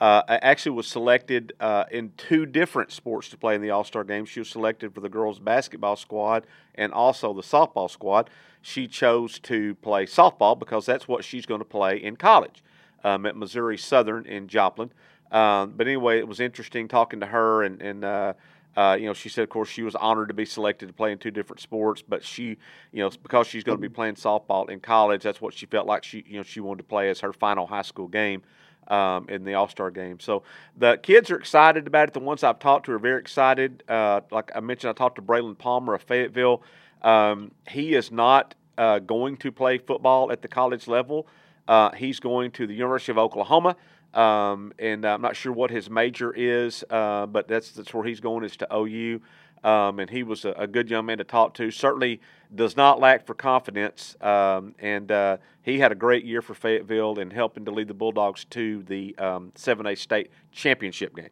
uh, 0.00 0.22
actually 0.28 0.72
was 0.72 0.86
selected 0.86 1.52
uh, 1.60 1.84
in 1.90 2.12
two 2.16 2.46
different 2.46 2.90
sports 2.92 3.28
to 3.28 3.36
play 3.36 3.54
in 3.54 3.62
the 3.62 3.70
All 3.70 3.84
Star 3.84 4.04
game. 4.04 4.24
She 4.24 4.40
was 4.40 4.48
selected 4.48 4.94
for 4.94 5.00
the 5.00 5.08
girls 5.08 5.38
basketball 5.38 5.96
squad 5.96 6.46
and 6.74 6.92
also 6.92 7.32
the 7.32 7.42
softball 7.42 7.90
squad. 7.90 8.30
She 8.62 8.88
chose 8.88 9.38
to 9.40 9.74
play 9.76 10.06
softball 10.06 10.58
because 10.58 10.86
that's 10.86 11.06
what 11.06 11.24
she's 11.24 11.46
going 11.46 11.60
to 11.60 11.66
play 11.66 11.96
in 11.96 12.16
college 12.16 12.62
um, 13.04 13.26
at 13.26 13.36
Missouri 13.36 13.78
Southern 13.78 14.26
in 14.26 14.48
Joplin. 14.48 14.90
Um, 15.30 15.74
but 15.76 15.86
anyway, 15.86 16.18
it 16.18 16.28
was 16.28 16.40
interesting 16.40 16.88
talking 16.88 17.20
to 17.20 17.26
her 17.26 17.62
and 17.62 17.80
and. 17.80 18.04
Uh, 18.04 18.32
uh, 18.76 18.96
you 18.98 19.06
know, 19.06 19.14
she 19.14 19.28
said, 19.28 19.44
of 19.44 19.50
course, 19.50 19.68
she 19.68 19.84
was 19.84 19.94
honored 19.94 20.26
to 20.26 20.34
be 20.34 20.44
selected 20.44 20.88
to 20.88 20.92
play 20.92 21.12
in 21.12 21.18
two 21.18 21.30
different 21.30 21.60
sports, 21.60 22.02
but 22.02 22.24
she, 22.24 22.56
you 22.90 23.04
know, 23.04 23.10
because 23.22 23.46
she's 23.46 23.62
going 23.62 23.78
to 23.78 23.80
be 23.80 23.88
playing 23.88 24.16
softball 24.16 24.68
in 24.68 24.80
college, 24.80 25.22
that's 25.22 25.40
what 25.40 25.54
she 25.54 25.64
felt 25.64 25.86
like 25.86 26.02
she, 26.02 26.24
you 26.26 26.38
know, 26.38 26.42
she 26.42 26.58
wanted 26.58 26.78
to 26.78 26.88
play 26.88 27.08
as 27.08 27.20
her 27.20 27.32
final 27.32 27.68
high 27.68 27.82
school 27.82 28.08
game 28.08 28.42
um, 28.88 29.26
in 29.28 29.44
the 29.44 29.54
All 29.54 29.68
Star 29.68 29.90
game. 29.90 30.20
So 30.20 30.42
the 30.76 30.98
kids 31.02 31.30
are 31.30 31.36
excited 31.36 31.86
about 31.86 32.08
it. 32.08 32.14
The 32.14 32.20
ones 32.20 32.42
I've 32.42 32.58
talked 32.58 32.86
to 32.86 32.92
are 32.92 32.98
very 32.98 33.20
excited. 33.20 33.82
Uh, 33.88 34.20
like 34.30 34.50
I 34.54 34.60
mentioned, 34.60 34.90
I 34.90 34.92
talked 34.92 35.16
to 35.16 35.22
Braylon 35.22 35.56
Palmer 35.58 35.94
of 35.94 36.02
Fayetteville. 36.02 36.62
Um, 37.02 37.50
he 37.68 37.94
is 37.94 38.10
not 38.10 38.54
uh, 38.78 38.98
going 38.98 39.36
to 39.38 39.52
play 39.52 39.78
football 39.78 40.32
at 40.32 40.42
the 40.42 40.48
college 40.48 40.88
level. 40.88 41.26
Uh, 41.68 41.90
he's 41.92 42.20
going 42.20 42.50
to 42.52 42.66
the 42.66 42.74
University 42.74 43.12
of 43.12 43.18
Oklahoma. 43.18 43.76
um, 44.14 44.72
and 44.78 45.04
I'm 45.04 45.20
not 45.22 45.34
sure 45.36 45.52
what 45.52 45.70
his 45.70 45.90
major 45.90 46.32
is, 46.32 46.84
uh, 46.88 47.26
but 47.26 47.48
that's 47.48 47.72
that's 47.72 47.92
where 47.92 48.04
he's 48.04 48.20
going 48.20 48.44
is 48.44 48.56
to 48.58 48.68
OU. 48.74 49.20
Um, 49.64 49.98
and 49.98 50.10
he 50.10 50.22
was 50.22 50.44
a, 50.44 50.50
a, 50.52 50.66
good 50.66 50.90
young 50.90 51.06
man 51.06 51.16
to 51.18 51.24
talk 51.24 51.54
to. 51.54 51.70
Certainly 51.70 52.20
does 52.54 52.76
not 52.76 53.00
lack 53.00 53.26
for 53.26 53.32
confidence, 53.32 54.14
um, 54.20 54.74
and 54.78 55.10
uh, 55.10 55.38
he 55.62 55.78
had 55.78 55.90
a 55.90 55.94
great 55.94 56.22
year 56.26 56.42
for 56.42 56.52
Fayetteville 56.52 57.18
in 57.18 57.30
helping 57.30 57.64
to 57.64 57.70
lead 57.70 57.88
the 57.88 57.94
Bulldogs 57.94 58.44
to 58.50 58.82
the 58.82 59.16
um, 59.16 59.52
7A 59.56 59.96
state 59.96 60.30
championship 60.52 61.16
game. 61.16 61.30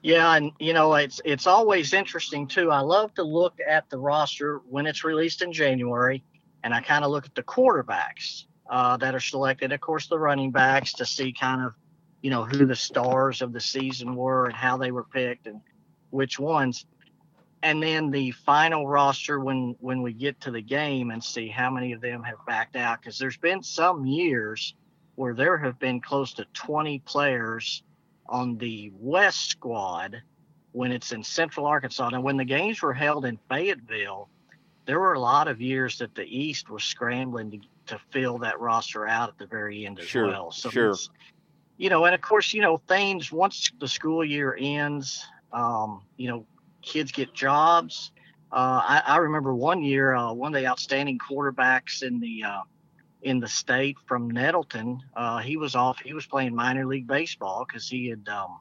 Yeah, 0.00 0.36
and 0.36 0.52
you 0.58 0.72
know 0.72 0.94
it's 0.94 1.20
it's 1.24 1.46
always 1.46 1.92
interesting 1.92 2.46
too. 2.46 2.70
I 2.70 2.80
love 2.80 3.14
to 3.14 3.22
look 3.22 3.58
at 3.66 3.88
the 3.90 3.98
roster 3.98 4.60
when 4.68 4.86
it's 4.86 5.04
released 5.04 5.42
in 5.42 5.52
January, 5.52 6.22
and 6.62 6.74
I 6.74 6.80
kind 6.80 7.04
of 7.04 7.10
look 7.10 7.26
at 7.26 7.34
the 7.34 7.42
quarterbacks 7.42 8.44
uh, 8.70 8.96
that 8.98 9.14
are 9.14 9.20
selected. 9.20 9.72
Of 9.72 9.80
course, 9.80 10.06
the 10.06 10.18
running 10.18 10.50
backs 10.50 10.92
to 10.94 11.06
see 11.06 11.32
kind 11.32 11.62
of 11.62 11.74
you 12.20 12.30
know 12.30 12.44
who 12.44 12.66
the 12.66 12.76
stars 12.76 13.40
of 13.40 13.52
the 13.52 13.60
season 13.60 14.14
were 14.14 14.46
and 14.46 14.54
how 14.54 14.76
they 14.76 14.90
were 14.90 15.04
picked 15.04 15.46
and 15.46 15.60
which 16.14 16.38
ones. 16.38 16.86
And 17.62 17.82
then 17.82 18.10
the 18.10 18.30
final 18.30 18.86
roster 18.86 19.40
when 19.40 19.74
when 19.80 20.02
we 20.02 20.12
get 20.12 20.40
to 20.42 20.50
the 20.50 20.60
game 20.60 21.10
and 21.10 21.22
see 21.22 21.48
how 21.48 21.70
many 21.70 21.92
of 21.92 22.00
them 22.00 22.22
have 22.22 22.38
backed 22.46 22.76
out 22.76 23.00
because 23.00 23.18
there's 23.18 23.38
been 23.38 23.62
some 23.62 24.06
years 24.06 24.74
where 25.16 25.34
there 25.34 25.58
have 25.58 25.78
been 25.78 26.00
close 26.00 26.32
to 26.34 26.44
20 26.52 26.98
players 27.00 27.82
on 28.28 28.56
the 28.58 28.92
west 28.94 29.50
squad 29.50 30.22
when 30.72 30.92
it's 30.92 31.12
in 31.12 31.22
central 31.22 31.66
arkansas. 31.66 32.10
And 32.12 32.22
when 32.22 32.36
the 32.36 32.44
games 32.44 32.82
were 32.82 32.94
held 32.94 33.24
in 33.24 33.38
fayetteville 33.48 34.28
there 34.86 35.00
were 35.00 35.14
a 35.14 35.20
lot 35.20 35.48
of 35.48 35.60
years 35.60 35.98
that 35.98 36.14
the 36.14 36.24
east 36.24 36.68
was 36.68 36.84
scrambling 36.84 37.50
to, 37.50 37.58
to 37.86 38.00
fill 38.10 38.38
that 38.38 38.60
roster 38.60 39.08
out 39.08 39.30
at 39.30 39.38
the 39.38 39.46
very 39.46 39.86
end 39.86 39.98
as 39.98 40.06
sure, 40.06 40.26
well. 40.26 40.50
So 40.50 40.68
sure. 40.68 40.94
you 41.78 41.88
know 41.88 42.04
and 42.04 42.14
of 42.14 42.20
course 42.20 42.52
you 42.52 42.60
know 42.60 42.76
things 42.88 43.32
once 43.32 43.70
the 43.80 43.88
school 43.88 44.24
year 44.24 44.56
ends 44.60 45.24
um, 45.54 46.02
you 46.16 46.28
know, 46.28 46.46
kids 46.82 47.12
get 47.12 47.32
jobs. 47.32 48.10
Uh, 48.52 48.82
I, 48.82 49.02
I, 49.06 49.16
remember 49.16 49.54
one 49.54 49.82
year, 49.82 50.14
uh, 50.14 50.32
one 50.32 50.54
of 50.54 50.60
the 50.60 50.66
outstanding 50.66 51.18
quarterbacks 51.18 52.02
in 52.02 52.20
the 52.20 52.44
uh, 52.44 52.60
in 53.22 53.40
the 53.40 53.48
state 53.48 53.96
from 54.06 54.30
Nettleton. 54.30 55.02
Uh, 55.16 55.38
he 55.38 55.56
was 55.56 55.74
off. 55.74 55.98
He 56.00 56.12
was 56.12 56.26
playing 56.26 56.54
minor 56.54 56.86
league 56.86 57.06
baseball 57.06 57.64
because 57.66 57.88
he 57.88 58.08
had 58.08 58.28
um, 58.28 58.60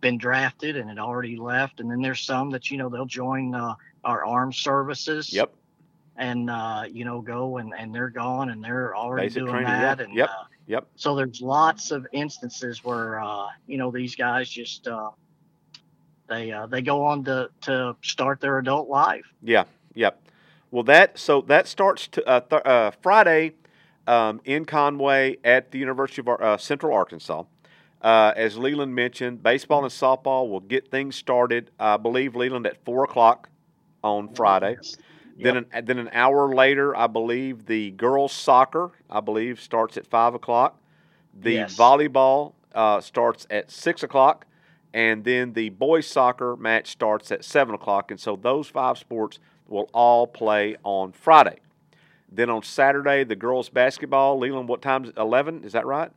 been 0.00 0.18
drafted 0.18 0.76
and 0.76 0.88
had 0.88 0.98
already 0.98 1.36
left. 1.36 1.80
And 1.80 1.90
then 1.90 2.02
there's 2.02 2.20
some 2.20 2.50
that 2.50 2.70
you 2.70 2.76
know 2.76 2.88
they'll 2.88 3.06
join 3.06 3.54
uh, 3.54 3.74
our 4.04 4.24
armed 4.24 4.54
services. 4.54 5.32
Yep. 5.32 5.54
And 6.18 6.50
uh, 6.50 6.84
you 6.90 7.04
know 7.04 7.20
go 7.20 7.58
and, 7.58 7.72
and 7.78 7.94
they're 7.94 8.10
gone 8.10 8.50
and 8.50 8.62
they're 8.64 8.96
already 8.96 9.28
Basic 9.28 9.42
doing 9.42 9.52
training, 9.52 9.68
that. 9.68 9.98
yep. 9.98 10.06
And 10.08 10.16
yep. 10.16 10.30
Yep. 10.66 10.88
So 10.96 11.14
there's 11.14 11.40
lots 11.40 11.92
of 11.92 12.06
instances 12.12 12.82
where 12.82 13.22
you 13.66 13.78
know 13.78 13.90
these 13.90 14.16
guys 14.16 14.50
just 14.50 14.86
they 16.28 16.52
uh, 16.52 16.66
they 16.66 16.82
go 16.82 17.04
on 17.04 17.24
to 17.24 17.50
to 17.62 17.96
start 18.02 18.40
their 18.40 18.58
adult 18.58 18.88
life. 18.88 19.26
Yeah, 19.42 19.64
yep. 19.94 20.20
Well, 20.70 20.82
that 20.84 21.18
so 21.18 21.40
that 21.42 21.66
starts 21.66 22.08
to, 22.08 22.28
uh, 22.28 22.40
th- 22.40 22.62
uh, 22.64 22.90
Friday 23.02 23.54
um, 24.06 24.40
in 24.44 24.64
Conway 24.64 25.38
at 25.44 25.70
the 25.70 25.78
University 25.78 26.22
of 26.22 26.28
uh, 26.28 26.56
Central 26.56 26.94
Arkansas. 26.94 27.44
Uh, 28.02 28.32
as 28.36 28.56
Leland 28.56 28.94
mentioned, 28.94 29.42
baseball 29.42 29.82
and 29.82 29.92
softball 29.92 30.48
will 30.48 30.60
get 30.60 30.90
things 30.90 31.16
started. 31.16 31.70
I 31.80 31.96
believe 31.96 32.36
Leland 32.36 32.66
at 32.66 32.84
four 32.84 33.04
o'clock 33.04 33.48
on 34.04 34.34
Friday. 34.34 34.76
Yes. 34.76 34.96
Yep. 35.38 35.44
Then 35.44 35.56
an, 35.72 35.84
then 35.86 35.98
an 35.98 36.10
hour 36.12 36.54
later, 36.54 36.96
I 36.96 37.08
believe 37.08 37.66
the 37.66 37.90
girls 37.92 38.32
soccer 38.32 38.92
I 39.10 39.20
believe 39.20 39.60
starts 39.60 39.96
at 39.96 40.06
five 40.06 40.34
o'clock. 40.34 40.80
The 41.38 41.52
yes. 41.52 41.76
volleyball 41.76 42.54
uh, 42.74 43.00
starts 43.00 43.46
at 43.50 43.70
six 43.70 44.02
o'clock 44.02 44.46
and 44.96 45.24
then 45.24 45.52
the 45.52 45.68
boys 45.68 46.06
soccer 46.06 46.56
match 46.56 46.90
starts 46.90 47.30
at 47.30 47.44
7 47.44 47.74
o'clock 47.74 48.10
and 48.10 48.18
so 48.18 48.34
those 48.34 48.66
five 48.66 48.96
sports 48.96 49.38
will 49.68 49.90
all 49.92 50.26
play 50.26 50.76
on 50.82 51.12
friday. 51.12 51.58
Then 52.32 52.48
on 52.48 52.62
saturday 52.62 53.22
the 53.22 53.36
girls 53.36 53.68
basketball 53.68 54.38
leland 54.38 54.68
what 54.68 54.80
time 54.80 55.12
11 55.16 55.64
is 55.64 55.72
that 55.74 55.86
right? 55.86 56.10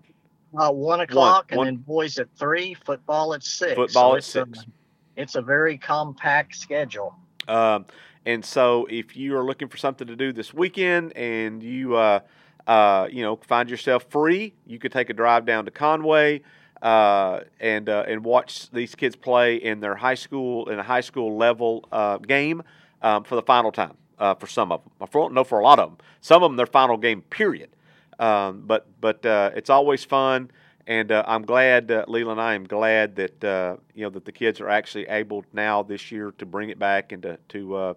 Uh, 0.58 0.72
1 0.72 1.02
o'clock 1.02 1.52
one, 1.52 1.68
and 1.68 1.68
then 1.68 1.84
boys 1.84 2.18
at 2.18 2.30
3 2.38 2.74
football 2.74 3.34
at 3.34 3.44
6 3.44 3.76
football 3.76 4.12
so 4.22 4.42
at 4.42 4.56
6 4.56 4.60
a, 4.60 5.22
it's 5.22 5.36
a 5.36 5.42
very 5.42 5.78
compact 5.78 6.56
schedule. 6.56 7.14
Um, 7.50 7.86
and 8.26 8.44
so 8.46 8.88
if 8.90 9.18
you 9.18 9.36
are 9.36 9.44
looking 9.44 9.68
for 9.68 9.76
something 9.76 10.08
to 10.08 10.16
do 10.16 10.32
this 10.32 10.54
weekend 10.54 11.16
and 11.18 11.62
you 11.62 11.98
uh, 11.98 12.22
uh, 12.66 13.10
you 13.12 13.24
know 13.24 13.36
find 13.36 13.70
yourself 13.70 14.06
free 14.10 14.54
you 14.66 14.80
could 14.80 14.94
take 14.94 15.10
a 15.10 15.14
drive 15.14 15.46
down 15.46 15.66
to 15.66 15.72
conway 15.72 16.42
uh, 16.82 17.42
and 17.60 17.90
uh, 17.90 18.06
and 18.08 18.24
watch 18.24 18.70
these 18.72 18.96
kids 18.96 19.16
play 19.16 19.56
in 19.56 19.80
their 19.80 19.96
high 19.96 20.16
school 20.16 20.70
in 20.70 20.80
a 20.80 20.84
high 20.84 21.02
school 21.02 21.36
level 21.36 21.86
uh, 21.92 22.18
game 22.18 22.64
um, 23.02 23.24
for 23.24 23.36
the 23.36 23.42
final 23.42 23.72
time 23.72 23.98
uh, 24.20 24.34
for 24.36 24.48
some 24.48 24.72
of 24.72 24.82
them. 24.84 25.08
For, 25.08 25.30
no, 25.30 25.44
for 25.44 25.60
a 25.60 25.64
lot 25.64 25.80
of 25.80 25.90
them. 25.90 25.98
Some 26.22 26.44
of 26.44 26.50
them 26.50 26.58
their 26.58 26.66
final 26.66 26.98
game. 26.98 27.22
Period. 27.24 27.70
Um, 28.18 28.64
but 28.66 28.88
but 29.02 29.26
uh, 29.26 29.52
it's 29.56 29.70
always 29.70 30.04
fun, 30.04 30.52
and 30.88 31.12
uh, 31.12 31.24
I'm 31.28 31.44
glad, 31.44 31.90
Leland. 32.08 32.40
I 32.40 32.54
am 32.54 32.66
glad 32.66 33.16
that 33.16 33.80
you 33.94 34.04
know 34.04 34.10
that 34.10 34.26
the 34.26 34.32
kids 34.32 34.62
are 34.62 34.70
actually 34.70 35.08
able 35.08 35.46
now 35.54 35.84
this 35.84 36.12
year 36.12 36.34
to 36.38 36.46
bring 36.46 36.70
it 36.70 36.80
back 36.80 37.12
and 37.12 37.24
to 37.24 37.38
to 37.50 37.96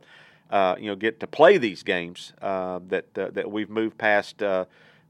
you 0.80 0.86
know 0.86 0.96
get 0.96 1.20
to 1.20 1.26
play 1.26 1.58
these 1.58 1.82
games 1.82 2.32
that 2.40 3.04
that 3.14 3.50
we've 3.50 3.70
moved 3.70 3.98
past 3.98 4.42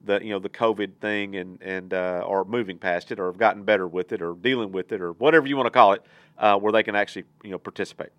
the 0.05 0.21
you 0.23 0.31
know 0.31 0.39
the 0.39 0.49
COVID 0.49 0.95
thing 1.01 1.37
and 1.37 1.61
and 1.63 1.95
uh, 1.95 2.25
or 2.27 2.45
moving 2.45 2.79
past 2.79 3.13
it 3.13 3.21
or 3.21 3.27
have 3.27 3.39
gotten 3.39 3.65
better 3.65 3.87
with 3.87 4.13
it 4.13 4.23
or 4.23 4.35
dealing 4.35 4.73
with 4.73 4.93
it 4.93 5.01
or 5.01 5.13
whatever 5.13 5.47
you 5.47 5.57
want 5.57 5.67
to 5.67 5.71
call 5.71 5.93
it, 5.93 6.03
uh, 6.39 6.59
where 6.59 6.73
they 6.73 6.83
can 6.83 6.95
actually 6.95 7.25
you 7.43 7.51
know 7.51 7.59
participate. 7.59 8.11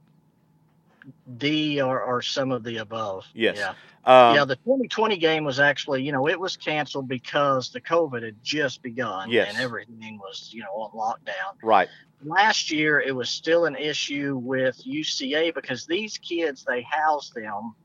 D 1.38 1.82
or, 1.82 2.02
or 2.02 2.22
some 2.22 2.52
of 2.52 2.63
the 2.63 2.78
above. 2.78 3.25
Yes. 3.34 3.58
Yeah. 3.58 3.70
Um, 4.06 4.36
yeah. 4.36 4.46
The 4.46 4.56
2020 4.58 5.18
game 5.18 5.44
was 5.44 5.60
actually, 5.60 6.04
you 6.04 6.12
know, 6.12 6.28
it 6.28 6.40
was 6.40 6.56
canceled 6.56 7.08
because 7.08 7.70
the 7.72 7.82
COVID 7.82 8.24
had 8.24 8.36
just 8.44 8.82
begun. 8.82 9.30
Yes. 9.30 9.50
And 9.50 9.58
everything 9.58 10.18
was, 10.18 10.50
you 10.54 10.62
know, 10.62 10.72
on 10.72 10.92
lockdown. 10.92 11.62
Right. 11.62 11.90
Last 12.24 12.72
year, 12.72 13.02
it 13.02 13.13
was 13.13 13.30
still 13.30 13.66
an 13.66 13.75
issue 13.75 14.40
with 14.42 14.82
UCA 14.86 15.54
because 15.54 15.86
these 15.86 16.18
kids, 16.18 16.63
they 16.66 16.82
housed 16.84 17.34
them 17.34 17.75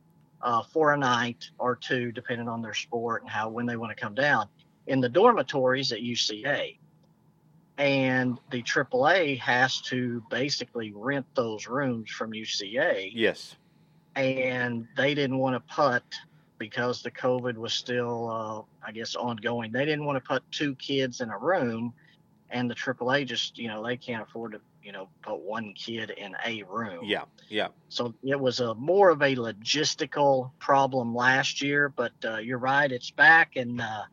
uh, 0.43 0.63
for 0.63 0.93
a 0.93 0.97
night 0.97 1.51
or 1.59 1.77
two, 1.77 2.13
depending 2.13 2.49
on 2.49 2.63
their 2.63 2.75
sport 2.75 3.23
and 3.23 3.31
how 3.31 3.49
when 3.49 3.67
they 3.67 3.77
want 3.77 3.97
to 3.97 4.01
come 4.01 4.15
down 4.15 4.49
in 4.87 5.01
the 5.01 5.09
dormitories 5.09 5.93
at 5.93 6.01
UCA. 6.01 6.77
And 7.77 8.39
the 8.51 8.63
AAA 8.63 9.39
has 9.39 9.81
to 9.83 10.23
basically 10.31 10.93
rent 10.95 11.27
those 11.35 11.69
rooms 11.69 12.11
from 12.11 12.33
UCA. 12.33 13.11
Yes. 13.15 13.57
And 14.17 14.89
they 14.97 15.15
didn't 15.15 15.39
want 15.39 15.55
to 15.55 15.75
put 15.75 16.03
because 16.59 17.03
the 17.03 17.11
COVID 17.11 17.57
was 17.57 17.73
still, 17.73 18.31
uh, 18.31 18.87
I 18.87 18.91
guess, 18.91 19.15
ongoing. 19.15 19.71
They 19.71 19.85
didn't 19.85 20.05
want 20.05 20.17
to 20.23 20.29
put 20.29 20.43
two 20.51 20.75
kids 20.75 21.21
in 21.21 21.31
a 21.31 21.39
room, 21.39 21.95
and 22.51 22.69
the 22.69 22.75
AAA 22.75 23.27
just, 23.27 23.59
you 23.59 23.69
know, 23.69 23.85
they 23.85 23.97
can't 23.97 24.23
afford 24.23 24.53
to 24.53 24.61
you 24.89 24.93
know, 24.93 25.07
put 25.21 25.41
one 25.41 25.75
kid 25.75 26.09
in 26.17 26.35
a 26.47 26.63
room. 26.63 27.05
Yeah, 27.05 27.25
yeah. 27.51 27.69
So 27.91 28.15
it 28.23 28.41
was 28.41 28.61
a 28.61 28.75
more 28.77 29.11
of 29.11 29.21
a 29.21 29.37
logistical 29.37 30.51
problem 30.61 31.15
last 31.15 31.61
year, 31.61 31.91
but 31.91 32.13
uh, 32.25 32.39
you're 32.39 32.57
right, 32.57 32.91
it's 32.91 33.11
back, 33.11 33.57
and 33.57 33.83
uh, 33.83 34.05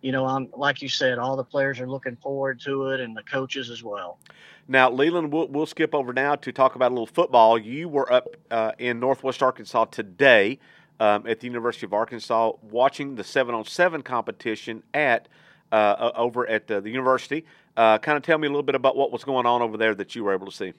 you 0.00 0.10
know, 0.10 0.26
I'm 0.26 0.48
like 0.56 0.82
you 0.82 0.88
said, 0.88 1.20
all 1.20 1.36
the 1.36 1.44
players 1.44 1.78
are 1.78 1.88
looking 1.88 2.16
forward 2.16 2.60
to 2.62 2.88
it, 2.88 2.98
and 2.98 3.16
the 3.16 3.22
coaches 3.22 3.70
as 3.70 3.84
well. 3.84 4.18
Now, 4.66 4.90
Leland, 4.90 5.32
we'll, 5.32 5.46
we'll 5.46 5.66
skip 5.66 5.94
over 5.94 6.12
now 6.12 6.34
to 6.34 6.50
talk 6.50 6.74
about 6.74 6.90
a 6.90 6.94
little 6.94 7.06
football. 7.06 7.56
You 7.56 7.88
were 7.88 8.12
up 8.12 8.26
uh, 8.50 8.72
in 8.76 8.98
Northwest 8.98 9.40
Arkansas 9.40 9.84
today 9.84 10.58
um, 10.98 11.28
at 11.28 11.38
the 11.38 11.46
University 11.46 11.86
of 11.86 11.92
Arkansas 11.92 12.54
watching 12.60 13.14
the 13.14 13.22
seven 13.22 13.54
on 13.54 13.64
seven 13.64 14.02
competition 14.02 14.82
at 14.92 15.28
uh, 15.70 16.10
over 16.16 16.46
at 16.48 16.66
the, 16.66 16.80
the 16.80 16.90
university. 16.90 17.44
Uh, 17.78 17.96
kind 17.96 18.16
of 18.16 18.24
tell 18.24 18.38
me 18.38 18.48
a 18.48 18.50
little 18.50 18.64
bit 18.64 18.74
about 18.74 18.96
what 18.96 19.12
was 19.12 19.22
going 19.22 19.46
on 19.46 19.62
over 19.62 19.76
there 19.76 19.94
that 19.94 20.16
you 20.16 20.24
were 20.24 20.34
able 20.34 20.46
to 20.46 20.52
see. 20.52 20.72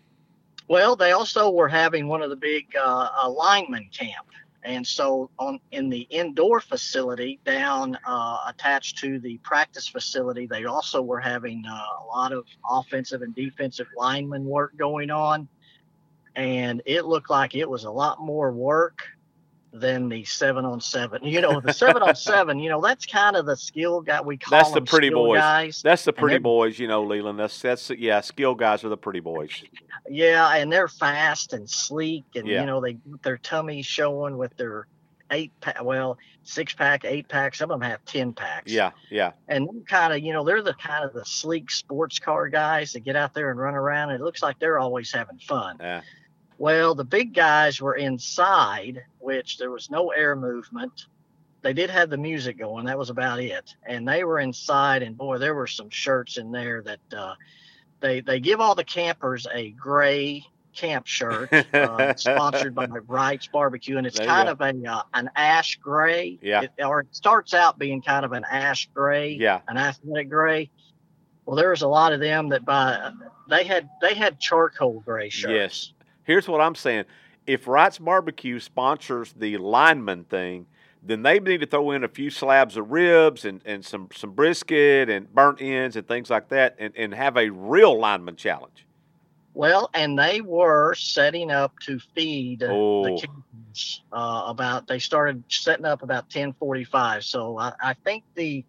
Well, 0.68 0.98
they 0.98 1.14
also 1.14 1.50
were 1.50 1.70
having 1.70 2.10
one 2.10 2.22
of 2.22 2.30
the 2.30 2.36
big 2.36 2.76
uh, 2.76 3.30
lineman 3.30 3.88
camp, 3.94 4.28
and 4.64 4.86
so 4.86 5.30
on 5.40 5.62
in 5.72 5.88
the 5.88 6.02
indoor 6.10 6.60
facility 6.60 7.40
down 7.46 7.98
uh, 8.06 8.40
attached 8.50 8.98
to 8.98 9.18
the 9.18 9.38
practice 9.38 9.88
facility, 9.88 10.46
they 10.46 10.66
also 10.66 11.02
were 11.02 11.22
having 11.22 11.64
uh, 11.66 11.72
a 11.72 12.06
lot 12.14 12.34
of 12.34 12.44
offensive 12.70 13.22
and 13.22 13.34
defensive 13.34 13.88
lineman 13.96 14.44
work 14.44 14.76
going 14.76 15.10
on, 15.10 15.48
and 16.36 16.82
it 16.86 17.06
looked 17.06 17.30
like 17.30 17.56
it 17.56 17.70
was 17.70 17.86
a 17.86 17.92
lot 17.92 18.20
more 18.20 18.52
work 18.52 19.04
than 19.72 20.10
the 20.10 20.24
seven 20.24 20.66
on 20.66 20.82
seven. 20.82 21.24
You 21.24 21.42
know, 21.42 21.60
the 21.60 21.74
seven 21.74 22.02
on 22.02 22.16
seven, 22.16 22.60
you 22.60 22.70
know, 22.70 22.82
that's 22.82 23.06
kind 23.06 23.36
of 23.36 23.46
the 23.46 23.56
skill 23.56 24.02
guy 24.02 24.22
we 24.22 24.38
call 24.38 24.58
That's 24.58 24.72
the 24.72 24.82
pretty 24.82 25.10
boys. 25.10 25.40
Guys. 25.40 25.82
That's 25.82 26.04
the 26.04 26.14
pretty 26.14 26.40
boys, 26.40 26.80
you 26.80 26.88
know, 26.88 27.04
Leland. 27.04 27.40
That's 27.40 27.62
that's 27.62 27.90
yeah, 27.92 28.22
skill 28.22 28.56
guys 28.56 28.84
are 28.84 28.90
the 28.90 28.98
pretty 28.98 29.20
boys. 29.20 29.52
Yeah, 30.10 30.56
and 30.56 30.72
they're 30.72 30.88
fast 30.88 31.54
and 31.54 31.70
sleek 31.70 32.26
and 32.36 32.48
yeah. 32.48 32.62
you 32.62 32.66
know, 32.66 32.82
they 32.82 32.98
their 33.24 33.38
tummies 33.38 33.86
showing 33.86 34.38
with 34.38 34.56
their 34.58 34.88
eight 35.32 35.52
pack, 35.62 35.84
well, 35.84 36.18
six 36.44 36.74
pack, 36.74 37.06
eight 37.06 37.28
pack. 37.28 37.56
Some 37.56 37.72
of 37.72 37.80
them 37.80 37.90
have 37.90 38.04
ten 38.06 38.34
packs. 38.34 38.72
Yeah, 38.72 38.92
yeah. 39.10 39.32
And 39.48 39.70
kind 39.88 40.14
of, 40.14 40.20
you 40.20 40.34
know, 40.34 40.44
they're 40.44 40.64
the 40.64 40.74
kind 40.74 41.06
of 41.06 41.14
the 41.14 41.26
sleek 41.26 41.70
sports 41.72 42.20
car 42.20 42.50
guys 42.50 42.94
that 42.94 43.02
get 43.02 43.16
out 43.16 43.34
there 43.34 43.52
and 43.52 43.60
run 43.60 43.76
around. 43.76 44.12
It 44.12 44.22
looks 44.22 44.42
like 44.42 44.60
they're 44.60 44.80
always 44.80 45.12
having 45.12 45.38
fun. 45.40 45.78
Yeah. 45.80 46.02
Well, 46.60 46.94
the 46.94 47.06
big 47.06 47.34
guys 47.34 47.80
were 47.82 47.96
inside, 47.96 49.02
which 49.20 49.58
there 49.58 49.72
was 49.72 49.90
no 49.90 50.10
air 50.10 50.36
movement. 50.36 51.06
They 51.62 51.72
did 51.72 51.90
have 51.90 52.10
the 52.10 52.18
music 52.18 52.60
going. 52.60 52.86
That 52.86 52.98
was 52.98 53.10
about 53.10 53.40
it. 53.40 53.74
And 53.88 54.06
they 54.06 54.26
were 54.26 54.40
inside, 54.40 55.02
and 55.02 55.18
boy, 55.18 55.38
there 55.38 55.56
were 55.56 55.68
some 55.68 55.90
shirts 55.90 56.38
in 56.38 56.52
there 56.52 56.82
that 56.82 57.00
uh, 57.18 57.36
they 58.02 58.20
they 58.20 58.42
give 58.42 58.60
all 58.60 58.76
the 58.76 58.84
campers 58.84 59.48
a 59.54 59.72
gray 59.72 60.46
camp 60.76 61.08
shirt, 61.08 61.52
uh, 61.74 62.14
sponsored 62.18 62.76
by 62.76 62.88
Wright's 62.88 63.48
Barbecue, 63.48 63.98
and 63.98 64.06
it's 64.06 64.18
There 64.18 64.28
kind 64.28 64.50
of 64.50 64.60
a 64.60 64.74
uh, 64.86 65.04
an 65.14 65.30
ash 65.38 65.78
gray. 65.78 66.40
Yeah. 66.42 66.64
It, 66.64 66.72
or 66.84 67.02
it 67.02 67.16
starts 67.16 67.54
out 67.54 67.80
being 67.80 68.02
kind 68.02 68.26
of 68.26 68.34
an 68.34 68.44
ash 68.50 68.90
gray, 68.94 69.32
Yeah. 69.32 69.62
an 69.70 69.78
athletic 69.78 70.30
gray. 70.30 70.72
Well, 71.46 71.56
there 71.56 71.70
was 71.70 71.84
a 71.84 71.88
lot 71.88 72.12
of 72.12 72.20
them 72.20 72.50
that 72.50 72.66
by 72.66 73.12
they 73.50 73.64
had 73.64 73.90
they 74.02 74.14
had 74.14 74.42
charcoal 74.42 75.00
gray 75.00 75.30
shirts. 75.30 75.54
Yes. 75.54 75.94
Here's 76.30 76.48
what 76.48 76.62
I'm 76.62 76.76
saying. 76.76 77.06
If 77.48 77.68
Wright's 77.68 77.98
Barbecue 77.98 78.60
sponsors 78.60 79.34
the 79.34 79.58
lineman 79.58 80.26
thing, 80.26 80.68
then 81.02 81.24
they 81.24 81.40
need 81.40 81.62
to 81.62 81.66
throw 81.66 81.90
in 81.90 82.04
a 82.04 82.08
few 82.08 82.30
slabs 82.30 82.78
of 82.78 82.92
ribs 82.92 83.46
and, 83.46 83.62
and 83.66 83.84
some, 83.84 84.10
some 84.14 84.34
brisket 84.34 85.10
and 85.10 85.34
burnt 85.34 85.60
ends 85.60 85.96
and 85.96 86.08
things 86.08 86.30
like 86.30 86.50
that 86.50 86.76
and, 86.78 86.94
and 86.96 87.16
have 87.16 87.36
a 87.36 87.50
real 87.50 88.00
lineman 88.00 88.36
challenge. 88.36 88.86
Well, 89.56 89.90
and 89.96 90.20
they 90.20 90.42
were 90.42 90.94
setting 90.94 91.50
up 91.50 91.74
to 91.88 91.98
feed 92.14 92.62
Oh. 92.62 93.06
the 93.06 93.10
campers. 93.26 94.04
Uh, 94.14 94.44
about 94.46 94.86
they 94.86 95.00
started 95.00 95.44
setting 95.50 95.86
up 95.86 96.04
about 96.04 96.30
ten 96.30 96.54
forty 96.54 96.84
five. 96.84 97.24
So 97.24 97.58
I, 97.58 97.74
I 97.82 97.94
think 98.06 98.24
the 98.36 98.64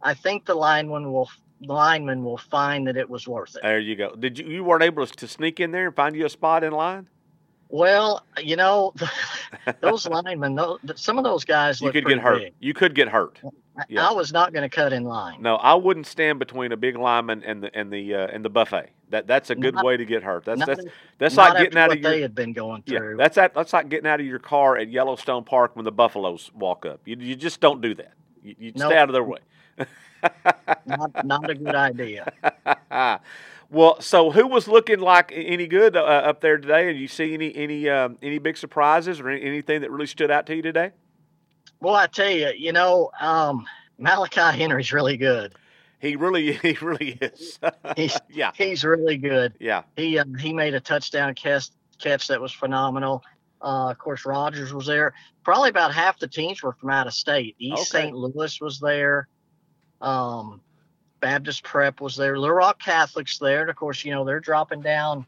I 0.00 0.14
think 0.14 0.46
the 0.46 0.54
lineman 0.54 1.12
will 1.12 1.28
lineman 1.62 2.24
will 2.24 2.38
find 2.38 2.86
that 2.86 2.96
it 2.96 3.08
was 3.08 3.26
worth 3.28 3.56
it. 3.56 3.62
There 3.62 3.78
you 3.78 3.96
go. 3.96 4.14
Did 4.14 4.38
you 4.38 4.46
you 4.46 4.64
weren't 4.64 4.82
able 4.82 5.06
to 5.06 5.28
sneak 5.28 5.60
in 5.60 5.72
there 5.72 5.86
and 5.86 5.94
find 5.96 6.14
you 6.16 6.26
a 6.26 6.30
spot 6.30 6.64
in 6.64 6.72
line? 6.72 7.08
Well, 7.68 8.24
you 8.42 8.56
know, 8.56 8.92
those 9.80 10.06
linemen, 10.08 10.56
those, 10.56 10.78
some 10.96 11.18
of 11.18 11.24
those 11.24 11.44
guys 11.44 11.80
You 11.80 11.92
could 11.92 12.06
get 12.06 12.18
hurt. 12.18 12.38
big. 12.42 12.54
You 12.60 12.74
could 12.74 12.94
get 12.94 13.08
hurt. 13.08 13.38
I- 13.44 13.48
Yeah. 13.88 14.08
I 14.08 14.12
was 14.12 14.32
not 14.32 14.52
going 14.52 14.68
to 14.68 14.74
cut 14.74 14.92
in 14.92 15.04
line. 15.04 15.40
No, 15.40 15.54
I 15.56 15.74
wouldn't 15.74 16.06
stand 16.06 16.38
between 16.38 16.72
a 16.72 16.76
big 16.76 16.96
lineman 16.96 17.42
and 17.44 17.62
the 17.62 17.74
and 17.74 17.90
the 17.92 18.14
uh, 18.14 18.26
and 18.26 18.44
the 18.44 18.50
buffet. 18.50 18.90
That 19.10 19.26
that's 19.26 19.50
a 19.50 19.54
good 19.54 19.74
Not- 19.76 19.84
way 19.84 19.96
to 19.96 20.04
get 20.04 20.22
hurt. 20.22 20.44
That's 20.44 20.58
Not- 20.58 20.66
that's 20.66 20.84
that's 21.18 21.36
not 21.36 21.54
like 21.54 21.62
getting 21.64 21.78
out 21.78 21.92
of 21.92 22.00
your 22.00 22.10
they 22.10 22.20
had 22.20 22.34
been 22.34 22.52
going 22.52 22.82
Yeah, 22.86 22.98
through. 22.98 23.16
that's 23.18 23.36
that, 23.36 23.54
that's 23.54 23.72
like 23.72 23.88
getting 23.88 24.08
out 24.08 24.20
of 24.20 24.26
your 24.26 24.38
car 24.40 24.76
at 24.76 24.90
Yellowstone 24.90 25.44
Park 25.44 25.76
when 25.76 25.84
the 25.84 25.92
buffaloes 25.92 26.50
walk 26.54 26.84
up. 26.84 27.00
You, 27.04 27.16
you 27.20 27.36
just 27.36 27.60
don't 27.60 27.80
do 27.80 27.94
that. 27.94 28.12
You, 28.42 28.54
you 28.58 28.72
Nope. 28.74 28.90
stay 28.90 28.98
out 28.98 29.08
of 29.08 29.12
their 29.12 29.24
way. 29.24 29.38
not, 30.86 31.24
not 31.26 31.50
a 31.50 31.54
good 31.54 31.74
idea. 31.74 32.32
well, 33.70 34.00
so 34.00 34.30
who 34.30 34.46
was 34.46 34.68
looking 34.68 35.00
like 35.00 35.32
any 35.34 35.66
good 35.66 35.96
uh, 35.96 36.00
up 36.00 36.40
there 36.40 36.58
today? 36.58 36.90
And 36.90 36.98
you 36.98 37.08
see 37.08 37.34
any 37.34 37.54
any 37.54 37.88
um, 37.88 38.18
any 38.22 38.38
big 38.38 38.56
surprises 38.56 39.20
or 39.20 39.28
anything 39.28 39.80
that 39.80 39.90
really 39.90 40.06
stood 40.06 40.30
out 40.30 40.46
to 40.46 40.56
you 40.56 40.62
today? 40.62 40.90
Well, 41.80 41.94
I 41.94 42.06
tell 42.06 42.30
you, 42.30 42.52
you 42.56 42.72
know, 42.72 43.10
um, 43.20 43.66
Malachi 43.98 44.58
Henry's 44.58 44.92
really 44.92 45.16
good. 45.16 45.54
He 46.00 46.16
really 46.16 46.52
he 46.62 46.72
really 46.80 47.18
is. 47.20 47.58
He's 47.96 48.18
yeah, 48.30 48.52
he's 48.54 48.84
really 48.84 49.16
good. 49.16 49.54
yeah, 49.60 49.82
He 49.96 50.18
uh, 50.18 50.24
he 50.38 50.52
made 50.52 50.74
a 50.74 50.80
touchdown 50.80 51.34
catch 51.34 51.68
catch 51.98 52.28
that 52.28 52.40
was 52.40 52.52
phenomenal. 52.52 53.22
Uh, 53.62 53.90
of 53.90 53.98
course, 53.98 54.24
Rogers 54.24 54.72
was 54.72 54.86
there. 54.86 55.12
Probably 55.44 55.68
about 55.68 55.92
half 55.92 56.18
the 56.18 56.26
teams 56.26 56.62
were 56.62 56.72
from 56.72 56.90
out 56.90 57.06
of 57.06 57.12
state. 57.12 57.56
East 57.58 57.94
Okay. 57.94 58.04
St. 58.04 58.16
Louis 58.16 58.58
was 58.60 58.80
there. 58.80 59.28
Um, 60.00 60.60
Baptist 61.20 61.62
Prep 61.62 62.00
was 62.00 62.16
there. 62.16 62.38
Little 62.38 62.56
Rock 62.56 62.82
Catholic's 62.82 63.38
there. 63.38 63.62
And 63.62 63.70
of 63.70 63.76
course, 63.76 64.04
you 64.04 64.12
know 64.12 64.24
they're 64.24 64.40
dropping 64.40 64.80
down. 64.80 65.26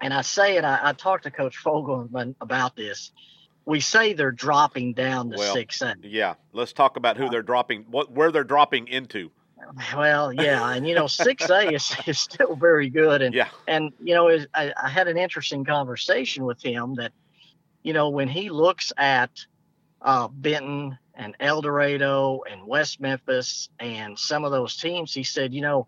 And 0.00 0.12
I 0.12 0.20
say 0.20 0.56
it. 0.56 0.64
I, 0.64 0.78
I 0.82 0.92
talked 0.92 1.24
to 1.24 1.30
Coach 1.30 1.56
Fogelman 1.62 2.34
about 2.40 2.76
this. 2.76 3.12
We 3.64 3.80
say 3.80 4.12
they're 4.12 4.30
dropping 4.30 4.92
down 4.92 5.30
to 5.30 5.38
Well, 5.38 5.54
six 5.54 5.80
A. 5.82 5.96
yeah. 6.02 6.34
Let's 6.52 6.72
talk 6.72 6.96
about 6.96 7.16
who 7.16 7.28
they're 7.30 7.42
dropping, 7.42 7.86
what 7.90 8.12
where 8.12 8.30
they're 8.30 8.44
dropping 8.44 8.88
into. 8.88 9.30
Well, 9.96 10.32
yeah, 10.32 10.70
and 10.70 10.86
you 10.86 10.94
know, 10.94 11.06
six 11.06 11.48
A 11.48 11.72
is, 11.72 11.96
is 12.06 12.18
still 12.18 12.54
very 12.56 12.90
good, 12.90 13.22
and 13.22 13.34
Yeah, 13.34 13.48
and 13.66 13.92
you 14.00 14.14
know, 14.14 14.28
is, 14.28 14.46
I, 14.54 14.72
I 14.80 14.88
had 14.88 15.08
an 15.08 15.16
interesting 15.16 15.64
conversation 15.64 16.44
with 16.44 16.62
him 16.62 16.94
that, 16.96 17.12
you 17.82 17.92
know, 17.92 18.10
when 18.10 18.28
he 18.28 18.50
looks 18.50 18.92
at 18.96 19.30
uh, 20.02 20.28
Benton 20.28 20.98
and 21.16 21.34
El 21.40 21.62
Dorado 21.62 22.42
and 22.50 22.66
West 22.66 23.00
Memphis 23.00 23.68
and 23.80 24.18
some 24.18 24.44
of 24.44 24.50
those 24.52 24.76
teams, 24.76 25.12
he 25.14 25.22
said, 25.24 25.52
you 25.54 25.62
know, 25.62 25.86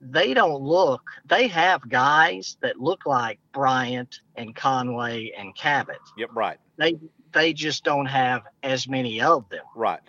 they 0.00 0.32
don't 0.34 0.62
look. 0.62 1.02
They 1.26 1.48
have 1.48 1.88
guys 1.88 2.56
that 2.62 2.78
look 2.78 3.04
like 3.06 3.40
Bryant 3.52 4.20
and 4.36 4.54
Conway 4.54 5.32
and 5.36 5.56
Cabot. 5.56 5.98
yep, 6.16 6.30
right, 6.34 6.58
They 6.76 6.96
they 7.32 7.52
just 7.52 7.82
don't 7.84 8.06
have 8.06 8.42
as 8.62 8.88
many 8.88 9.20
of 9.20 9.48
them. 9.48 9.64
right. 9.74 10.00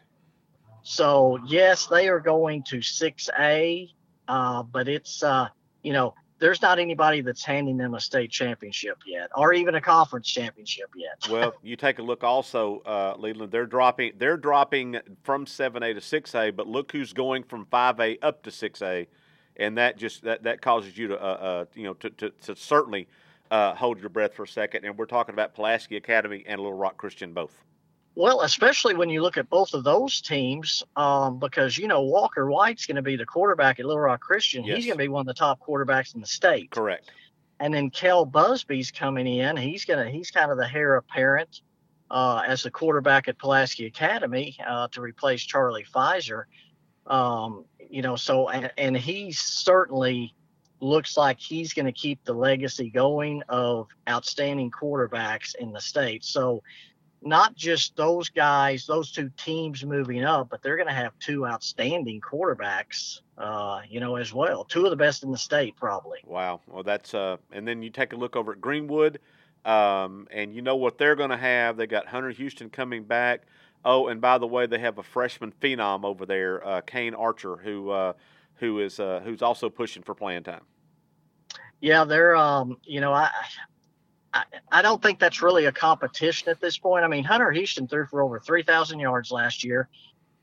So 0.84 1.40
yes, 1.48 1.88
they 1.88 2.08
are 2.08 2.20
going 2.20 2.64
to 2.70 2.82
six 2.82 3.30
A, 3.38 3.90
uh, 4.28 4.64
but 4.64 4.88
it's 4.88 5.24
uh, 5.24 5.50
you 5.84 5.94
know 5.94 6.14
there's 6.40 6.62
not 6.62 6.80
anybody 6.80 7.22
that's 7.22 7.44
handing 7.44 7.78
them 7.78 7.94
a 7.94 8.00
state 8.00 8.32
championship 8.32 8.98
yet, 9.06 9.30
or 9.36 9.54
even 9.54 9.76
a 9.76 9.82
conference 9.82 10.28
championship 10.28 10.90
yet. 10.96 11.10
Well, 11.30 11.54
you 11.62 11.76
take 11.76 12.00
a 12.00 12.02
look 12.02 12.24
also, 12.24 12.80
uh, 12.86 13.16
Leland. 13.18 13.52
They're 13.52 13.66
dropping. 13.66 14.14
They're 14.18 14.38
dropping 14.38 15.00
from 15.24 15.46
seven 15.46 15.84
A 15.84 15.94
to 15.94 16.02
six 16.02 16.34
A, 16.34 16.50
but 16.50 16.68
look 16.68 16.92
who's 16.92 17.14
going 17.14 17.44
from 17.44 17.66
five 17.66 18.00
A 18.00 18.18
up 18.22 18.42
to 18.44 18.52
six 18.52 18.82
A, 18.82 19.08
and 19.58 19.78
that 19.78 19.98
just 19.98 20.24
that, 20.24 20.44
that 20.44 20.62
causes 20.62 20.98
you 20.98 21.10
to 21.10 21.22
uh, 21.22 21.26
uh, 21.26 21.66
you 21.76 21.84
know 21.84 21.94
to, 21.96 22.10
to, 22.10 22.30
to 22.30 22.56
certainly 22.56 23.08
uh, 23.52 23.76
hold 23.76 24.00
your 24.00 24.10
breath 24.10 24.34
for 24.34 24.44
a 24.44 24.48
second. 24.48 24.86
And 24.86 24.98
we're 24.98 25.06
talking 25.06 25.34
about 25.34 25.54
Pulaski 25.54 25.98
Academy 25.98 26.44
and 26.48 26.60
Little 26.60 26.78
Rock 26.78 26.98
Christian 26.98 27.34
both. 27.34 27.64
Well, 28.16 28.42
especially 28.42 28.96
when 28.96 29.10
you 29.10 29.22
look 29.22 29.38
at 29.38 29.50
both 29.50 29.74
of 29.74 29.84
those 29.84 30.20
teams, 30.22 30.84
um, 30.96 31.40
because 31.40 31.78
you 31.78 31.88
know 31.88 32.02
Walker 32.02 32.50
White's 32.50 32.86
going 32.86 32.98
to 32.98 33.02
be 33.02 33.16
the 33.16 33.26
quarterback 33.26 33.80
at 33.80 33.86
Little 33.86 34.02
Rock 34.02 34.20
Christian. 34.20 34.64
Yes. 34.64 34.78
He's 34.78 34.86
going 34.88 34.98
to 34.98 35.04
be 35.04 35.08
one 35.08 35.22
of 35.22 35.28
the 35.28 35.34
top 35.34 35.60
quarterbacks 35.60 36.16
in 36.16 36.22
the 36.22 36.28
state. 36.28 36.72
Correct. 36.72 37.10
And 37.60 37.74
then 37.74 37.90
Kel 37.90 38.26
Busby's 38.26 38.92
coming 38.92 39.28
in. 39.28 39.58
He's 39.58 39.86
gonna 39.86 40.10
he's 40.10 40.32
kind 40.32 40.52
of 40.52 40.58
the 40.58 40.68
heir 40.74 40.96
apparent 40.96 41.62
uh, 42.12 42.44
as 42.48 42.64
the 42.64 42.72
quarterback 42.72 43.28
at 43.28 43.38
Pulaski 43.38 43.86
Academy 43.86 44.58
uh, 44.68 44.88
to 44.92 45.02
replace 45.02 45.44
Charlie 45.44 45.86
Fiser. 45.94 46.44
Um, 47.08 47.66
you 47.90 48.02
know, 48.02 48.16
so 48.16 48.50
and, 48.50 48.72
and 48.78 48.96
he 48.96 49.32
certainly 49.32 50.34
looks 50.82 51.18
like 51.18 51.40
he's 51.40 51.74
going 51.74 51.86
to 51.86 51.92
keep 51.92 52.24
the 52.24 52.34
legacy 52.34 52.90
going 52.90 53.44
of 53.50 53.88
outstanding 54.08 54.72
quarterbacks 54.72 55.56
in 55.56 55.72
the 55.72 55.82
state. 55.82 56.24
So 56.24 56.64
not 57.22 57.56
just 57.56 57.96
those 57.96 58.30
guys, 58.30 58.86
those 58.86 59.12
two 59.12 59.30
teams 59.38 59.84
moving 59.84 60.24
up, 60.24 60.50
but 60.50 60.62
they're 60.62 60.78
going 60.78 60.88
to 60.88 60.94
have 60.94 61.12
two 61.20 61.46
outstanding 61.46 62.22
quarterbacks, 62.22 63.22
uh, 63.38 63.82
you 63.90 64.00
know, 64.00 64.16
as 64.16 64.34
well. 64.34 64.64
Two 64.64 64.86
of 64.86 64.92
the 64.92 64.96
best 64.96 65.24
in 65.24 65.32
the 65.32 65.38
state, 65.38 65.76
probably. 65.76 66.20
Wow. 66.26 66.62
Well, 66.68 66.84
that's 66.84 67.14
uh, 67.14 67.38
and 67.52 67.68
then 67.68 67.82
you 67.82 67.90
take 67.90 68.14
a 68.14 68.16
look 68.16 68.36
over 68.36 68.54
at 68.54 68.62
Greenwood, 68.62 69.20
um, 69.66 70.28
and 70.32 70.54
you 70.54 70.62
know 70.62 70.76
what 70.76 70.98
they're 70.98 71.16
going 71.16 71.32
to 71.32 71.38
have. 71.38 71.78
They 71.78 71.88
got 71.88 72.08
Hunter 72.08 72.30
Houston 72.30 72.70
coming 72.70 73.04
back. 73.04 73.44
Oh, 73.86 74.08
and 74.08 74.20
by 74.20 74.38
the 74.38 74.48
way, 74.48 74.66
they 74.66 74.80
have 74.80 74.98
a 74.98 75.04
freshman 75.04 75.54
phenom 75.62 76.04
over 76.04 76.26
there, 76.26 76.66
uh, 76.66 76.82
Kane 76.82 77.14
Archer, 77.14 77.56
who 77.58 77.90
uh, 77.90 78.14
who 78.56 78.80
is 78.80 79.00
uh, 79.00 79.22
who's 79.24 79.42
also 79.42 79.70
pushing 79.70 80.04
for 80.04 80.14
playing 80.14 80.44
time. 80.44 80.64
Yeah, 81.82 82.04
they're 82.04 82.36
um, 82.36 82.78
you 82.84 83.00
know, 83.00 83.14
I, 83.14 83.30
I 84.34 84.44
I 84.72 84.82
don't 84.82 85.02
think 85.02 85.20
that's 85.20 85.42
really 85.42 85.66
a 85.66 85.72
competition 85.72 86.50
at 86.50 86.60
this 86.62 86.78
point. 86.78 87.04
I 87.04 87.08
mean, 87.08 87.24
Hunter 87.24 87.52
Houston 87.52 87.88
threw 87.88 88.06
for 88.06 88.22
over 88.22 88.40
three 88.40 88.64
thousand 88.64 89.00
yards 89.00 89.32
last 89.32 89.64
year 89.64 89.90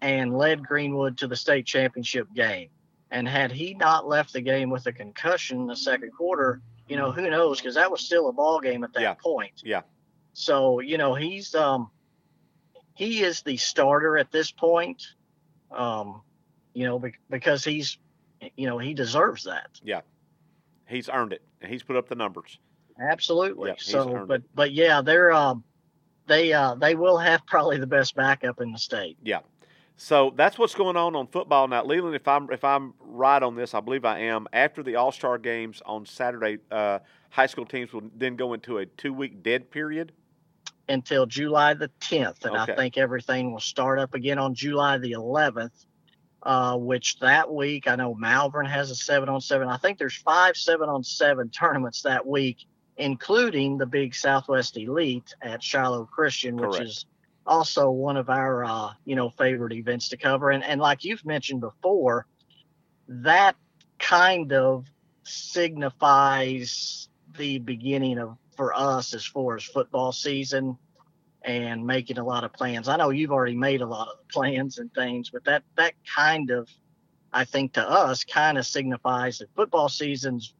and 0.00 0.36
led 0.36 0.66
Greenwood 0.66 1.18
to 1.18 1.26
the 1.26 1.36
state 1.36 1.66
championship 1.66 2.28
game. 2.34 2.68
And 3.10 3.26
had 3.28 3.52
he 3.52 3.74
not 3.74 4.06
left 4.08 4.32
the 4.32 4.40
game 4.40 4.68
with 4.70 4.86
a 4.86 4.92
concussion 4.92 5.60
in 5.60 5.66
the 5.68 5.76
second 5.76 6.10
quarter, 6.10 6.60
you 6.88 6.96
know, 6.96 7.12
who 7.12 7.30
knows? 7.30 7.58
Because 7.60 7.76
that 7.76 7.90
was 7.90 8.00
still 8.00 8.28
a 8.28 8.32
ball 8.32 8.60
game 8.60 8.82
at 8.84 8.92
that 8.94 9.00
Yeah. 9.02 9.14
point. 9.14 9.62
Yeah. 9.64 9.82
So 10.32 10.80
you 10.80 10.98
know, 10.98 11.14
he's 11.14 11.54
um, 11.54 11.90
he 12.94 13.22
is 13.22 13.42
the 13.42 13.56
starter 13.56 14.18
at 14.18 14.32
this 14.32 14.50
point. 14.50 15.02
Um, 15.70 16.22
you 16.74 16.84
know, 16.84 16.98
be- 16.98 17.14
because 17.30 17.64
he's, 17.64 17.98
you 18.56 18.66
know, 18.66 18.78
he 18.78 18.92
deserves 18.94 19.44
that. 19.44 19.68
Yeah. 19.82 20.00
He's 20.88 21.08
earned 21.08 21.32
it, 21.32 21.42
he's 21.66 21.82
put 21.82 21.96
up 21.96 22.08
the 22.08 22.14
numbers. 22.14 22.58
Absolutely. 23.00 23.72
So, 23.78 24.24
but 24.26 24.42
but 24.54 24.72
yeah, 24.72 25.02
they're 25.02 25.32
um, 25.32 25.64
they 26.26 26.52
uh, 26.52 26.74
they 26.74 26.94
will 26.94 27.18
have 27.18 27.44
probably 27.46 27.78
the 27.78 27.86
best 27.86 28.14
backup 28.14 28.60
in 28.60 28.72
the 28.72 28.78
state. 28.78 29.16
Yeah. 29.22 29.40
So 29.98 30.32
that's 30.36 30.58
what's 30.58 30.74
going 30.74 30.96
on 30.96 31.16
on 31.16 31.26
football 31.26 31.68
now, 31.68 31.82
Leland. 31.84 32.14
If 32.14 32.28
I'm 32.28 32.50
if 32.50 32.64
I'm 32.64 32.92
right 33.00 33.42
on 33.42 33.56
this, 33.56 33.72
I 33.74 33.80
believe 33.80 34.04
I 34.04 34.18
am. 34.20 34.46
After 34.52 34.82
the 34.82 34.96
All 34.96 35.10
Star 35.12 35.38
games 35.38 35.82
on 35.86 36.04
Saturday, 36.04 36.58
uh, 36.70 36.98
high 37.30 37.46
school 37.46 37.64
teams 37.64 37.92
will 37.92 38.02
then 38.16 38.36
go 38.36 38.52
into 38.52 38.78
a 38.78 38.86
two 38.86 39.12
week 39.12 39.42
dead 39.42 39.70
period. 39.70 40.12
until 40.88 41.26
July 41.26 41.74
the 41.74 41.90
10th, 42.00 42.44
and 42.44 42.56
Okay. 42.56 42.72
I 42.72 42.76
think 42.76 42.96
everything 42.96 43.52
will 43.52 43.58
start 43.58 43.98
up 43.98 44.14
again 44.14 44.38
on 44.38 44.54
July 44.54 44.98
the 44.98 45.12
11th. 45.12 45.84
Uh, 46.42 46.76
which 46.76 47.18
that 47.18 47.52
week 47.52 47.88
I 47.88 47.96
know 47.96 48.14
Malvern 48.14 48.66
has 48.66 48.90
a 48.92 48.94
seven 48.94 49.28
on 49.28 49.40
seven. 49.40 49.66
I 49.66 49.78
think 49.78 49.98
there's 49.98 50.14
five 50.14 50.56
seven 50.56 50.88
on 50.88 51.02
seven 51.02 51.48
tournaments 51.48 52.02
that 52.02 52.24
week, 52.24 52.66
including 52.96 53.78
the 53.78 53.86
big 53.86 54.14
Southwest 54.14 54.76
Elite 54.76 55.34
at 55.42 55.62
Shiloh 55.62 56.06
Christian, 56.06 56.56
which 56.56 56.76
Correct. 56.76 56.84
is 56.84 57.06
also 57.46 57.90
one 57.90 58.16
of 58.16 58.28
our 58.28 58.64
uh, 58.64 58.90
you 59.04 59.16
know 59.16 59.30
favorite 59.30 59.72
events 59.72 60.08
to 60.10 60.16
cover. 60.16 60.50
And 60.50 60.64
and 60.64 60.80
like 60.80 61.04
you've 61.04 61.24
mentioned 61.24 61.60
before, 61.60 62.26
that 63.08 63.56
kind 63.98 64.52
of 64.52 64.86
signifies 65.24 67.08
the 67.36 67.58
beginning 67.58 68.18
of 68.18 68.36
for 68.56 68.74
us 68.74 69.14
as 69.14 69.24
far 69.24 69.56
as 69.56 69.64
football 69.64 70.12
season 70.12 70.78
and 71.42 71.86
making 71.86 72.18
a 72.18 72.24
lot 72.24 72.44
of 72.44 72.52
plans. 72.52 72.88
I 72.88 72.96
know 72.96 73.10
you've 73.10 73.30
already 73.30 73.54
made 73.54 73.82
a 73.82 73.86
lot 73.86 74.08
of 74.08 74.28
plans 74.28 74.78
and 74.78 74.92
things, 74.94 75.30
but 75.30 75.44
that 75.44 75.62
that 75.76 75.94
kind 76.14 76.50
of 76.50 76.68
I 77.32 77.44
think 77.44 77.74
to 77.74 77.88
us 77.88 78.24
kind 78.24 78.56
of 78.56 78.66
signifies 78.66 79.38
that 79.38 79.54
football 79.54 79.88
season's 79.88 80.54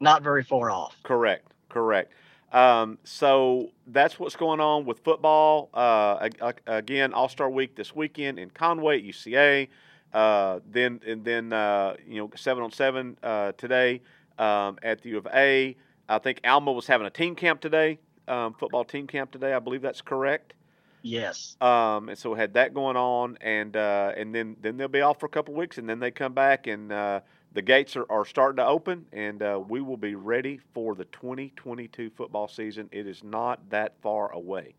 not 0.00 0.22
very 0.22 0.42
far 0.42 0.70
off. 0.70 0.96
Correct, 1.02 1.46
correct. 1.68 2.12
Um, 2.52 2.98
so 3.04 3.70
that's 3.88 4.18
what's 4.18 4.36
going 4.36 4.60
on 4.60 4.84
with 4.84 5.00
football. 5.00 5.68
Uh, 5.74 6.18
ag- 6.22 6.38
ag- 6.40 6.62
again, 6.66 7.12
All 7.12 7.28
Star 7.28 7.50
Week 7.50 7.74
this 7.74 7.94
weekend 7.94 8.38
in 8.38 8.50
Conway, 8.50 9.02
UCA. 9.02 9.68
Uh, 10.12 10.60
then 10.70 11.00
and 11.06 11.24
then 11.24 11.52
uh, 11.52 11.94
you 12.06 12.18
know 12.18 12.30
seven 12.36 12.62
on 12.62 12.70
seven 12.70 13.18
uh, 13.22 13.52
today 13.52 14.00
um, 14.38 14.78
at 14.82 15.02
the 15.02 15.10
U 15.10 15.18
of 15.18 15.26
A. 15.34 15.76
I 16.08 16.18
think 16.18 16.40
Alma 16.44 16.72
was 16.72 16.86
having 16.86 17.06
a 17.06 17.10
team 17.10 17.34
camp 17.34 17.60
today, 17.60 17.98
um, 18.28 18.54
football 18.54 18.84
team 18.84 19.06
camp 19.06 19.32
today. 19.32 19.52
I 19.52 19.58
believe 19.58 19.82
that's 19.82 20.00
correct. 20.00 20.54
Yes. 21.02 21.56
Um, 21.60 22.08
and 22.08 22.18
so 22.18 22.32
we 22.32 22.38
had 22.38 22.54
that 22.54 22.74
going 22.74 22.96
on, 22.96 23.36
and 23.40 23.76
uh, 23.76 24.12
and 24.16 24.34
then 24.34 24.56
then 24.60 24.76
they'll 24.76 24.88
be 24.88 25.00
off 25.00 25.20
for 25.20 25.26
a 25.26 25.28
couple 25.30 25.54
weeks, 25.54 25.78
and 25.78 25.88
then 25.88 26.00
they 26.00 26.10
come 26.10 26.32
back, 26.32 26.66
and 26.66 26.92
uh, 26.92 27.20
the 27.56 27.62
gates 27.62 27.96
are, 27.96 28.04
are 28.10 28.26
starting 28.26 28.58
to 28.58 28.66
open, 28.66 29.06
and 29.14 29.42
uh, 29.42 29.58
we 29.66 29.80
will 29.80 29.96
be 29.96 30.14
ready 30.14 30.60
for 30.74 30.94
the 30.94 31.06
2022 31.06 32.10
football 32.10 32.46
season. 32.48 32.86
It 32.92 33.06
is 33.06 33.24
not 33.24 33.70
that 33.70 33.94
far 34.02 34.30
away, 34.32 34.74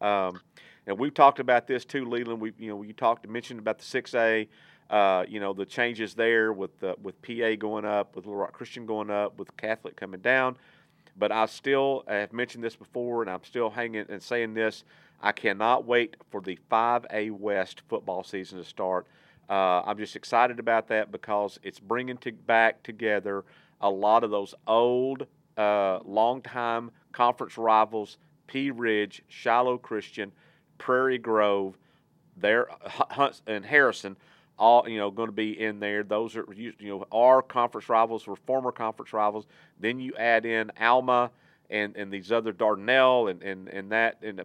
um, 0.00 0.40
and 0.86 0.96
we've 0.96 1.12
talked 1.12 1.40
about 1.40 1.66
this 1.66 1.84
too, 1.84 2.04
Leland. 2.04 2.40
We 2.40 2.52
you 2.56 2.70
know 2.70 2.82
you 2.82 2.92
talked 2.92 3.28
mentioned 3.28 3.58
about 3.58 3.80
the 3.80 3.84
6A. 3.84 4.46
Uh, 4.88 5.24
you 5.28 5.40
know 5.40 5.52
the 5.52 5.66
changes 5.66 6.14
there 6.14 6.52
with 6.52 6.82
uh, 6.84 6.94
with 7.02 7.20
PA 7.20 7.56
going 7.58 7.84
up, 7.84 8.14
with 8.14 8.26
Little 8.26 8.40
Rock 8.40 8.52
Christian 8.52 8.86
going 8.86 9.10
up, 9.10 9.36
with 9.36 9.56
Catholic 9.56 9.96
coming 9.96 10.20
down. 10.20 10.56
But 11.18 11.32
I 11.32 11.46
still 11.46 12.04
have 12.06 12.32
mentioned 12.32 12.62
this 12.62 12.76
before, 12.76 13.22
and 13.22 13.30
I'm 13.30 13.42
still 13.42 13.70
hanging 13.70 14.06
and 14.08 14.22
saying 14.22 14.54
this. 14.54 14.84
I 15.20 15.32
cannot 15.32 15.84
wait 15.84 16.16
for 16.30 16.40
the 16.40 16.58
5A 16.70 17.32
West 17.32 17.82
football 17.88 18.22
season 18.22 18.58
to 18.58 18.64
start. 18.64 19.08
Uh, 19.50 19.82
I'm 19.84 19.98
just 19.98 20.14
excited 20.14 20.60
about 20.60 20.88
that 20.88 21.10
because 21.10 21.58
it's 21.64 21.80
bringing 21.80 22.16
to, 22.18 22.30
back 22.30 22.82
together 22.84 23.44
a 23.80 23.90
lot 23.90 24.22
of 24.22 24.30
those 24.30 24.54
old, 24.66 25.26
uh, 25.56 25.98
longtime 26.04 26.92
conference 27.12 27.58
rivals 27.58 28.18
Pea 28.46 28.70
Ridge, 28.70 29.22
Shiloh 29.28 29.78
Christian, 29.78 30.32
Prairie 30.78 31.18
Grove, 31.18 31.78
there, 32.36 32.68
Hunts, 32.84 33.42
and 33.46 33.64
Harrison. 33.64 34.16
All 34.58 34.88
you 34.88 34.98
know, 34.98 35.10
going 35.10 35.28
to 35.28 35.32
be 35.32 35.58
in 35.58 35.80
there. 35.80 36.02
Those 36.02 36.36
are 36.36 36.44
you 36.52 36.74
know 36.80 37.06
our 37.12 37.42
conference 37.42 37.88
rivals 37.88 38.26
were 38.26 38.36
former 38.36 38.72
conference 38.72 39.12
rivals. 39.12 39.46
Then 39.78 40.00
you 40.00 40.14
add 40.16 40.44
in 40.44 40.70
Alma, 40.80 41.30
and, 41.70 41.96
and 41.96 42.12
these 42.12 42.30
other 42.32 42.52
Dardanelle 42.52 43.30
and, 43.30 43.42
and, 43.42 43.68
and 43.68 43.92
that 43.92 44.18
and 44.22 44.40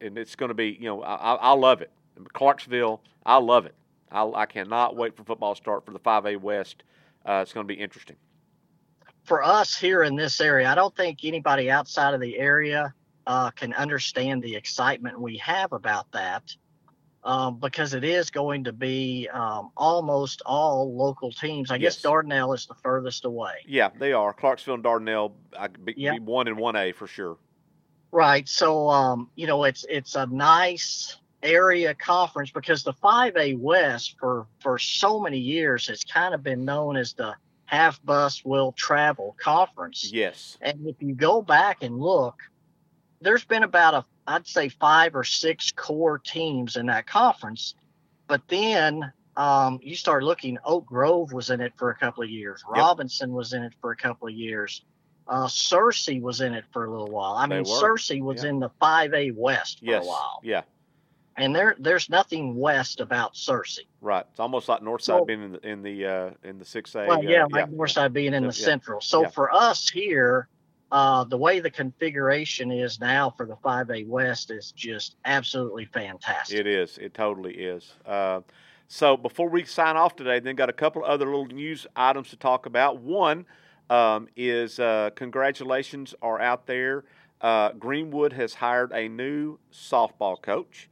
and 0.00 0.18
it's 0.18 0.36
going 0.36 0.48
to 0.48 0.54
be 0.54 0.78
you 0.80 0.86
know 0.86 1.02
I, 1.02 1.14
I 1.14 1.34
I 1.34 1.52
love 1.52 1.82
it 1.82 1.90
Clarksville 2.32 3.02
I 3.26 3.36
love 3.38 3.66
it 3.66 3.74
I, 4.12 4.24
I 4.42 4.46
cannot 4.46 4.96
wait 4.96 5.16
for 5.16 5.24
football 5.24 5.54
to 5.54 5.60
start 5.60 5.84
for 5.84 5.92
the 5.92 6.00
5A 6.00 6.40
West 6.40 6.84
uh, 7.26 7.40
it's 7.42 7.52
going 7.52 7.66
to 7.66 7.74
be 7.74 7.80
interesting 7.80 8.16
For 9.24 9.42
us 9.42 9.76
here 9.76 10.02
in 10.02 10.16
this 10.16 10.40
area, 10.40 10.68
I 10.68 10.74
don't 10.74 10.94
think 10.96 11.20
anybody 11.24 11.70
outside 11.70 12.14
of 12.14 12.20
the 12.20 12.38
area 12.38 12.92
uh, 13.26 13.50
can 13.52 13.72
understand 13.74 14.42
the 14.42 14.56
excitement 14.56 15.20
we 15.20 15.36
have 15.38 15.72
about 15.72 16.06
that. 16.12 16.42
Um, 17.24 17.60
because 17.60 17.94
it 17.94 18.02
is 18.02 18.30
going 18.30 18.64
to 18.64 18.72
be 18.72 19.28
um, 19.32 19.70
almost 19.76 20.42
all 20.44 20.96
local 20.96 21.30
teams. 21.30 21.70
I 21.70 21.78
guess 21.78 22.02
Dardanelle 22.02 22.52
is 22.56 22.66
the 22.66 22.74
furthest 22.74 23.24
away. 23.24 23.52
yeah 23.64 23.90
they 23.96 24.12
are 24.12 24.32
Clarksville 24.32 24.74
and 24.74 24.82
Dardanelle 24.82 25.30
I 25.56 25.68
be, 25.68 25.94
Yeah. 25.96 26.14
be 26.14 26.18
one 26.18 26.48
and 26.48 26.56
one 26.56 26.74
A 26.74 26.90
for 26.90 27.06
sure 27.06 27.36
Right. 28.10 28.48
So 28.48 28.88
um, 28.88 29.30
you 29.36 29.46
know, 29.46 29.62
it's 29.62 29.86
it's 29.88 30.16
a 30.16 30.26
nice 30.26 31.16
area 31.42 31.94
conference 31.94 32.50
because 32.50 32.82
the 32.82 32.92
5A 32.94 33.58
West 33.58 34.16
for 34.18 34.46
for 34.60 34.78
so 34.78 35.20
many 35.20 35.38
years 35.38 35.86
has 35.88 36.04
kind 36.04 36.34
of 36.34 36.42
been 36.42 36.64
known 36.64 36.96
as 36.96 37.12
the 37.14 37.34
half 37.66 38.02
bus 38.04 38.44
will 38.44 38.72
travel 38.72 39.36
conference. 39.40 40.10
yes 40.12 40.58
And 40.60 40.86
if 40.86 40.96
you 41.00 41.14
go 41.14 41.42
back 41.42 41.82
and 41.82 41.98
look, 41.98 42.38
there's 43.20 43.44
been 43.44 43.62
about 43.62 43.94
a 43.94 44.04
I'd 44.26 44.46
say 44.46 44.68
five 44.68 45.16
or 45.16 45.24
six 45.24 45.72
core 45.72 46.18
teams 46.18 46.76
in 46.76 46.86
that 46.86 47.06
conference. 47.06 47.74
But 48.28 48.42
then 48.48 49.12
um, 49.36 49.80
you 49.82 49.96
start 49.96 50.22
looking, 50.22 50.58
Oak 50.64 50.86
Grove 50.86 51.32
was 51.32 51.50
in 51.50 51.60
it 51.60 51.72
for 51.76 51.90
a 51.90 51.94
couple 51.96 52.22
of 52.22 52.30
years. 52.30 52.62
Yep. 52.68 52.76
Robinson 52.78 53.32
was 53.32 53.52
in 53.52 53.62
it 53.64 53.72
for 53.80 53.90
a 53.90 53.96
couple 53.96 54.28
of 54.28 54.34
years. 54.34 54.84
Uh, 55.26 55.46
Searcy 55.46 56.20
was 56.20 56.40
in 56.40 56.52
it 56.54 56.64
for 56.72 56.84
a 56.84 56.90
little 56.90 57.08
while. 57.10 57.32
I 57.34 57.46
They 57.48 57.56
mean, 57.56 57.64
were. 57.64 57.80
Searcy 57.80 58.20
was 58.22 58.44
Yeah. 58.44 58.50
in 58.50 58.60
the 58.60 58.70
5A 58.80 59.34
West 59.34 59.80
for 59.80 59.86
yes 59.86 60.04
a 60.04 60.08
while. 60.08 60.40
yeah 60.44 60.62
And 61.36 61.54
there 61.54 61.76
there's 61.78 62.10
nothing 62.10 62.56
west 62.56 63.00
about 63.00 63.34
Searcy. 63.34 63.86
right 64.00 64.24
it's 64.30 64.40
almost 64.40 64.68
like 64.68 64.80
Northside 64.82 65.02
So- 65.04 65.24
being 65.24 65.42
in 65.42 65.52
the 65.52 65.66
in 65.68 65.82
the 65.82 66.06
uh, 66.06 66.30
in 66.44 66.58
the 66.58 66.64
6A 66.64 67.06
Well, 67.06 67.18
uh, 67.18 67.22
yeah, 67.22 67.46
like 67.50 67.70
Northside 67.70 68.12
being 68.12 68.34
in 68.34 68.42
Yeah, 68.44 68.50
the 68.50 68.58
yeah, 68.58 68.64
central. 68.64 69.00
So 69.00 69.22
yeah. 69.22 69.28
for 69.28 69.52
us 69.52 69.88
here, 69.88 70.48
uh, 70.90 71.24
the 71.24 71.38
way 71.38 71.60
the 71.60 71.70
configuration 71.70 72.70
is 72.70 73.00
now 73.00 73.30
for 73.30 73.46
the 73.46 73.56
5A 73.56 74.06
West 74.06 74.50
is 74.50 74.72
just 74.72 75.16
absolutely 75.24 75.86
fantastic. 75.86 76.58
It 76.60 76.66
is. 76.66 76.98
It 76.98 77.14
totally 77.14 77.54
is. 77.54 77.94
Uh, 78.04 78.42
so 78.88 79.16
before 79.16 79.48
we 79.48 79.64
sign 79.64 79.96
off 79.96 80.16
today, 80.16 80.38
then 80.38 80.54
got 80.54 80.68
a 80.68 80.72
couple 80.74 81.02
other 81.02 81.24
little 81.24 81.46
news 81.46 81.86
items 81.96 82.28
to 82.28 82.36
talk 82.36 82.66
about. 82.66 82.98
One 82.98 83.46
um, 83.88 84.28
is 84.36 84.78
uh, 84.78 85.10
congratulations 85.14 86.14
are 86.20 86.38
out 86.38 86.66
there. 86.66 87.04
Uh, 87.40 87.72
Greenwood 87.72 88.34
has 88.34 88.52
hired 88.54 88.92
a 88.92 89.08
new 89.08 89.58
softball 89.72 90.40
coach. 90.40 90.90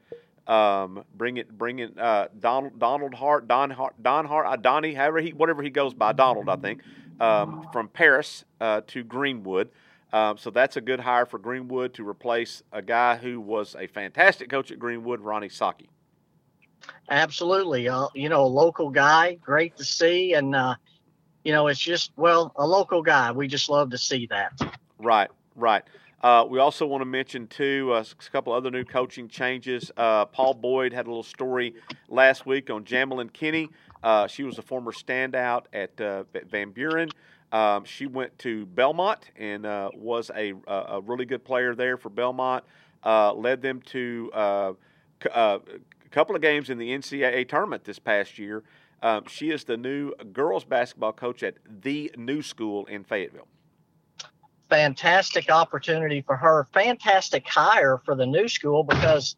Um, 0.50 1.04
bring 1.16 1.36
it, 1.36 1.56
bring 1.56 1.78
it. 1.78 1.96
Uh, 1.96 2.26
Donald 2.40 2.76
Donald 2.76 3.14
Hart, 3.14 3.46
Don 3.46 3.70
Hart, 3.70 3.94
Don 4.02 4.26
Hart, 4.26 4.46
uh, 4.48 4.56
Donnie, 4.56 4.94
however 4.94 5.20
he, 5.20 5.32
whatever 5.32 5.62
he 5.62 5.70
goes 5.70 5.94
by, 5.94 6.12
Donald, 6.12 6.48
I 6.48 6.56
think, 6.56 6.82
um, 7.20 7.68
from 7.72 7.86
Paris 7.86 8.44
uh, 8.60 8.80
to 8.88 9.04
Greenwood. 9.04 9.70
Um, 10.12 10.36
so 10.38 10.50
that's 10.50 10.76
a 10.76 10.80
good 10.80 10.98
hire 10.98 11.24
for 11.24 11.38
Greenwood 11.38 11.94
to 11.94 12.08
replace 12.08 12.64
a 12.72 12.82
guy 12.82 13.16
who 13.16 13.40
was 13.40 13.76
a 13.78 13.86
fantastic 13.86 14.50
coach 14.50 14.72
at 14.72 14.80
Greenwood, 14.80 15.20
Ronnie 15.20 15.48
Saki. 15.48 15.88
Absolutely. 17.08 17.88
Uh, 17.88 18.08
you 18.14 18.28
know, 18.28 18.42
a 18.42 18.46
local 18.46 18.90
guy, 18.90 19.34
great 19.34 19.76
to 19.76 19.84
see. 19.84 20.32
And, 20.32 20.56
uh, 20.56 20.74
you 21.44 21.52
know, 21.52 21.68
it's 21.68 21.78
just, 21.78 22.10
well, 22.16 22.52
a 22.56 22.66
local 22.66 23.02
guy. 23.02 23.30
We 23.30 23.46
just 23.46 23.70
love 23.70 23.90
to 23.90 23.98
see 23.98 24.26
that. 24.26 24.52
Right, 24.98 25.30
right. 25.54 25.84
Uh, 26.22 26.44
we 26.48 26.58
also 26.58 26.86
want 26.86 27.00
to 27.00 27.06
mention 27.06 27.46
too 27.46 27.90
uh, 27.94 28.04
a 28.04 28.30
couple 28.30 28.52
other 28.52 28.70
new 28.70 28.84
coaching 28.84 29.26
changes. 29.26 29.90
Uh, 29.96 30.26
Paul 30.26 30.52
Boyd 30.54 30.92
had 30.92 31.06
a 31.06 31.08
little 31.08 31.22
story 31.22 31.74
last 32.08 32.44
week 32.44 32.68
on 32.68 32.84
Jamelin 32.84 33.32
Kinney. 33.32 33.70
Uh, 34.02 34.26
she 34.26 34.44
was 34.44 34.58
a 34.58 34.62
former 34.62 34.92
standout 34.92 35.64
at 35.72 35.98
uh, 36.00 36.24
Van 36.48 36.70
Buren. 36.72 37.08
Um, 37.52 37.84
she 37.84 38.06
went 38.06 38.38
to 38.40 38.66
Belmont 38.66 39.30
and 39.36 39.64
uh, 39.64 39.90
was 39.94 40.30
a, 40.36 40.52
a 40.66 41.00
really 41.00 41.24
good 41.24 41.44
player 41.44 41.74
there 41.74 41.96
for 41.96 42.10
Belmont. 42.10 42.64
Led 43.04 43.62
them 43.62 43.80
to 43.86 44.30
a 44.34 45.60
couple 46.10 46.36
of 46.36 46.42
games 46.42 46.70
in 46.70 46.78
the 46.78 46.90
NCAA 46.90 47.48
tournament 47.48 47.84
this 47.84 47.98
past 47.98 48.38
year. 48.38 48.62
Um, 49.02 49.24
she 49.26 49.50
is 49.50 49.64
the 49.64 49.78
new 49.78 50.12
girls 50.32 50.64
basketball 50.64 51.14
coach 51.14 51.42
at 51.42 51.54
the 51.82 52.12
new 52.16 52.42
school 52.42 52.84
in 52.86 53.02
Fayetteville. 53.02 53.48
Fantastic 54.70 55.50
opportunity 55.50 56.22
for 56.22 56.36
her. 56.36 56.66
Fantastic 56.72 57.46
hire 57.46 57.98
for 58.04 58.14
the 58.14 58.26
new 58.26 58.48
school 58.48 58.84
because 58.84 59.36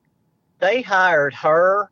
they 0.60 0.82
hired 0.82 1.34
her 1.34 1.90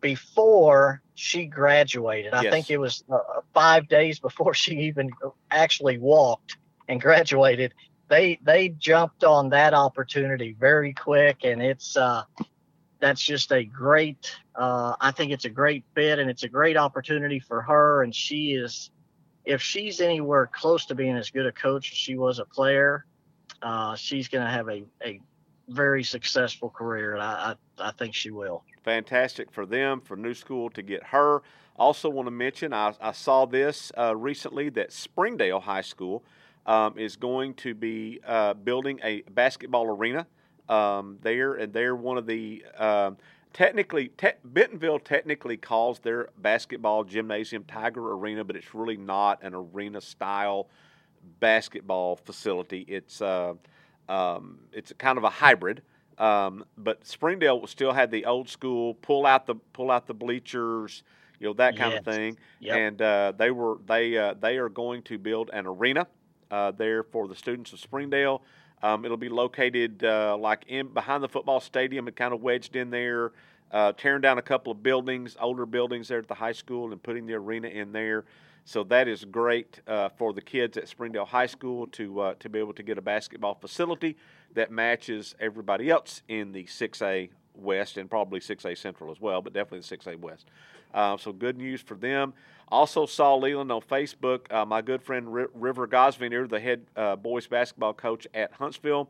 before 0.00 1.02
she 1.14 1.46
graduated. 1.46 2.32
I 2.32 2.42
Yes. 2.42 2.52
think 2.52 2.70
it 2.70 2.78
was 2.78 3.04
uh, 3.12 3.18
five 3.52 3.88
days 3.88 4.18
before 4.20 4.54
she 4.54 4.76
even 4.82 5.10
actually 5.50 5.98
walked 5.98 6.56
and 6.88 7.00
graduated. 7.00 7.74
They 8.08 8.38
they 8.42 8.70
jumped 8.70 9.24
on 9.24 9.50
that 9.50 9.74
opportunity 9.74 10.56
very 10.58 10.94
quick, 10.94 11.44
and 11.44 11.62
it's 11.62 11.96
uh, 11.96 12.22
that's 13.00 13.20
just 13.22 13.52
a 13.52 13.64
great. 13.64 14.36
Uh, 14.54 14.94
I 15.00 15.12
think 15.12 15.32
it's 15.32 15.44
a 15.44 15.50
great 15.50 15.84
fit, 15.94 16.18
and 16.18 16.30
it's 16.30 16.42
a 16.42 16.48
great 16.48 16.76
opportunity 16.76 17.40
for 17.40 17.62
her. 17.62 18.02
And 18.02 18.14
she 18.14 18.52
is 18.52 18.90
if 19.50 19.60
she's 19.60 20.00
anywhere 20.00 20.48
close 20.52 20.86
to 20.86 20.94
being 20.94 21.16
as 21.16 21.28
good 21.28 21.44
a 21.44 21.50
coach 21.50 21.90
as 21.90 21.98
she 21.98 22.14
was 22.14 22.38
a 22.38 22.44
player, 22.44 23.04
uh, 23.62 23.96
she's 23.96 24.28
going 24.28 24.44
to 24.44 24.50
have 24.50 24.68
a, 24.68 24.84
a 25.04 25.20
very 25.68 26.04
successful 26.04 26.70
career, 26.70 27.14
and 27.14 27.22
I, 27.22 27.56
I, 27.78 27.88
I 27.88 27.92
think 27.92 28.14
she 28.14 28.30
will. 28.30 28.62
Fantastic 28.84 29.50
for 29.50 29.66
them, 29.66 30.00
for 30.02 30.16
New 30.16 30.34
School 30.34 30.70
to 30.70 30.82
get 30.82 31.02
her. 31.02 31.42
Also, 31.76 32.08
want 32.08 32.28
to 32.28 32.30
mention 32.30 32.72
I, 32.72 32.94
I 33.00 33.10
saw 33.10 33.44
this 33.44 33.90
uh, 33.98 34.16
recently 34.16 34.68
that 34.70 34.92
Springdale 34.92 35.60
High 35.60 35.80
School 35.80 36.22
um, 36.64 36.96
is 36.96 37.16
going 37.16 37.54
to 37.54 37.74
be 37.74 38.20
uh, 38.24 38.54
building 38.54 39.00
a 39.02 39.22
basketball 39.22 39.86
arena 39.86 40.28
um, 40.68 41.18
there, 41.22 41.54
and 41.54 41.72
they're 41.72 41.96
one 41.96 42.18
of 42.18 42.26
the 42.26 42.64
um, 42.78 43.16
technically 43.52 44.08
te- 44.08 44.38
Bentonville 44.44 44.98
technically 44.98 45.56
calls 45.56 45.98
their 46.00 46.28
basketball 46.38 47.04
gymnasium 47.04 47.64
Tiger 47.64 48.12
Arena, 48.12 48.44
but 48.44 48.56
it's 48.56 48.74
really 48.74 48.96
not 48.96 49.42
an 49.42 49.54
arena 49.54 50.00
style 50.00 50.68
basketball 51.40 52.16
facility. 52.16 52.84
It's 52.88 53.20
uh, 53.20 53.54
um, 54.08 54.60
it's 54.72 54.92
kind 54.98 55.18
of 55.18 55.24
a 55.24 55.30
hybrid. 55.30 55.82
Um, 56.18 56.64
but 56.76 57.06
Springdale 57.06 57.66
still 57.66 57.92
had 57.92 58.10
the 58.10 58.26
old 58.26 58.48
school 58.48 58.94
pull 58.94 59.24
out 59.26 59.46
the 59.46 59.54
pull 59.72 59.90
out 59.90 60.06
the 60.06 60.14
bleachers, 60.14 61.02
you 61.38 61.46
know 61.46 61.54
that 61.54 61.76
kind 61.76 61.92
yes. 61.92 62.00
of 62.00 62.04
thing. 62.04 62.36
Yep. 62.60 62.76
And 62.76 63.02
uh, 63.02 63.32
they 63.36 63.50
were 63.50 63.78
they 63.86 64.16
uh, 64.18 64.34
they 64.34 64.58
are 64.58 64.68
going 64.68 65.02
to 65.04 65.18
build 65.18 65.50
an 65.52 65.66
arena 65.66 66.06
uh, 66.50 66.72
there 66.72 67.02
for 67.02 67.26
the 67.26 67.34
students 67.34 67.72
of 67.72 67.80
Springdale. 67.80 68.42
Um, 68.82 69.04
it'll 69.04 69.16
be 69.16 69.28
located 69.28 70.04
uh, 70.04 70.36
like 70.38 70.64
in 70.68 70.88
behind 70.88 71.22
the 71.22 71.28
football 71.28 71.60
stadium 71.60 72.06
and 72.06 72.16
kind 72.16 72.32
of 72.32 72.40
wedged 72.40 72.76
in 72.76 72.90
there, 72.90 73.32
uh, 73.72 73.92
tearing 73.92 74.22
down 74.22 74.38
a 74.38 74.42
couple 74.42 74.72
of 74.72 74.82
buildings, 74.82 75.36
older 75.40 75.66
buildings 75.66 76.08
there 76.08 76.18
at 76.18 76.28
the 76.28 76.34
high 76.34 76.52
school, 76.52 76.92
and 76.92 77.02
putting 77.02 77.26
the 77.26 77.34
arena 77.34 77.68
in 77.68 77.92
there. 77.92 78.24
So 78.64 78.84
that 78.84 79.08
is 79.08 79.24
great 79.24 79.80
uh, 79.86 80.10
for 80.10 80.32
the 80.32 80.40
kids 80.40 80.76
at 80.76 80.88
Springdale 80.88 81.24
High 81.24 81.46
School 81.46 81.86
to 81.88 82.20
uh, 82.20 82.34
to 82.40 82.48
be 82.48 82.58
able 82.58 82.74
to 82.74 82.82
get 82.82 82.98
a 82.98 83.02
basketball 83.02 83.54
facility 83.54 84.16
that 84.54 84.70
matches 84.70 85.34
everybody 85.40 85.90
else 85.90 86.22
in 86.28 86.52
the 86.52 86.64
6A 86.64 87.30
West 87.54 87.96
and 87.96 88.10
probably 88.10 88.40
6A 88.40 88.76
Central 88.76 89.10
as 89.10 89.20
well, 89.20 89.42
but 89.42 89.52
definitely 89.52 89.80
the 89.80 89.96
6A 89.96 90.18
West. 90.20 90.46
Uh, 90.92 91.16
so 91.16 91.32
good 91.32 91.56
news 91.56 91.80
for 91.80 91.94
them. 91.94 92.32
Also 92.70 93.04
saw 93.04 93.34
Leland 93.34 93.72
on 93.72 93.80
Facebook. 93.80 94.40
Uh, 94.52 94.64
my 94.64 94.80
good 94.80 95.02
friend 95.02 95.28
R- 95.28 95.50
River 95.54 95.88
Gosvinier, 95.88 96.48
the 96.48 96.60
head 96.60 96.86
uh, 96.96 97.16
boys 97.16 97.46
basketball 97.46 97.92
coach 97.92 98.26
at 98.32 98.52
Huntsville, 98.52 99.08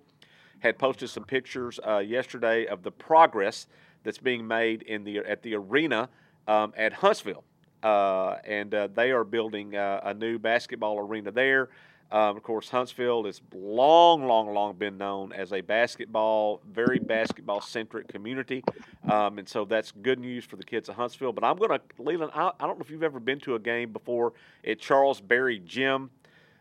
had 0.60 0.78
posted 0.78 1.10
some 1.10 1.24
pictures 1.24 1.78
uh, 1.86 1.98
yesterday 1.98 2.66
of 2.66 2.82
the 2.82 2.90
progress 2.90 3.66
that's 4.02 4.18
being 4.18 4.46
made 4.46 4.82
in 4.82 5.04
the 5.04 5.18
at 5.18 5.42
the 5.42 5.54
arena 5.54 6.08
um, 6.48 6.72
at 6.76 6.92
Huntsville. 6.94 7.44
Uh, 7.82 8.36
and 8.44 8.74
uh, 8.74 8.88
they 8.94 9.10
are 9.10 9.24
building 9.24 9.74
uh, 9.74 10.00
a 10.04 10.14
new 10.14 10.38
basketball 10.38 10.98
arena 10.98 11.30
there. 11.30 11.68
Um, 12.12 12.36
of 12.36 12.42
course, 12.42 12.68
Huntsville 12.68 13.24
has 13.24 13.40
long, 13.54 14.26
long, 14.26 14.52
long 14.52 14.74
been 14.74 14.98
known 14.98 15.32
as 15.32 15.52
a 15.52 15.60
basketball, 15.60 16.60
very 16.68 16.98
basketball 16.98 17.60
centric 17.60 18.08
community. 18.08 18.64
Um, 19.08 19.38
and 19.38 19.48
so 19.48 19.64
that's 19.64 19.92
good 19.92 20.18
news 20.18 20.44
for 20.44 20.56
the 20.56 20.64
kids 20.64 20.88
of 20.88 20.96
Huntsville. 20.96 21.32
But 21.32 21.44
I'm 21.44 21.56
going 21.56 21.70
to, 21.70 21.80
Leland, 22.02 22.32
I, 22.34 22.50
I, 22.58 22.66
don't 22.66 22.78
know 22.78 22.84
if 22.84 22.90
you've 22.90 23.04
ever 23.04 23.20
been 23.20 23.38
to 23.40 23.54
a 23.54 23.60
game 23.60 23.92
before 23.92 24.32
at 24.66 24.80
Charles 24.80 25.20
Berry 25.20 25.60
Gym, 25.60 26.10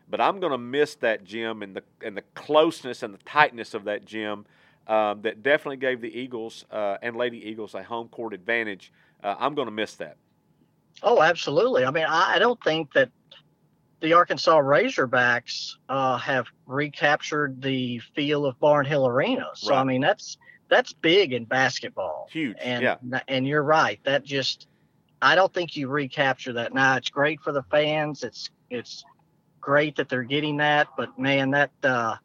but 0.08 0.20
I'm 0.20 0.38
going 0.38 0.52
to 0.52 0.58
miss 0.58 0.94
that 0.96 1.24
gym 1.24 1.62
and 1.62 1.74
the, 1.74 1.82
and 2.04 2.16
the 2.16 2.22
closeness 2.34 3.02
and 3.02 3.12
the 3.12 3.22
tightness 3.24 3.74
of 3.74 3.84
that 3.84 4.04
gym 4.04 4.46
um, 4.86 5.22
that 5.22 5.42
definitely 5.42 5.78
gave 5.78 6.00
the 6.00 6.16
Eagles 6.16 6.64
uh, 6.70 6.96
and 7.02 7.16
Lady 7.16 7.48
Eagles 7.48 7.74
a 7.74 7.82
home 7.82 8.08
court 8.08 8.34
advantage. 8.34 8.92
Uh, 9.22 9.34
I'm 9.38 9.56
going 9.56 9.66
to 9.66 9.72
miss 9.72 9.96
that. 9.96 10.16
Oh, 11.02 11.22
absolutely. 11.22 11.84
I 11.84 11.90
mean, 11.90 12.06
I, 12.08 12.34
I 12.34 12.38
don't 12.38 12.62
think 12.62 12.92
that 12.92 13.10
the 14.00 14.14
Arkansas 14.14 14.58
Razorbacks 14.58 15.76
uh, 15.88 16.16
have 16.18 16.46
recaptured 16.66 17.62
the 17.62 17.98
feel 18.14 18.46
of 18.46 18.58
Barnhill 18.58 19.08
Arena. 19.08 19.46
So 19.54 19.70
right. 19.70 19.80
I 19.80 19.84
mean, 19.84 20.00
that's 20.00 20.38
that's 20.68 20.92
big 20.92 21.32
in 21.32 21.44
basketball. 21.44 22.28
Huge. 22.30 22.56
And 22.60 22.82
yeah. 22.82 23.20
and 23.28 23.46
you're 23.46 23.62
right. 23.62 24.00
That 24.04 24.24
just 24.24 24.68
I 25.20 25.34
don't 25.34 25.52
think 25.52 25.76
you 25.76 25.88
recapture 25.88 26.52
that. 26.54 26.72
Now 26.72 26.96
it's 26.96 27.10
great 27.10 27.40
for 27.40 27.52
the 27.52 27.62
fans. 27.64 28.24
It's 28.24 28.50
it's 28.70 29.04
great 29.60 29.96
that 29.96 30.08
they're 30.08 30.22
getting 30.22 30.56
that, 30.58 30.88
but 30.96 31.18
man, 31.18 31.50
that 31.50 31.70
uh, 31.82 32.16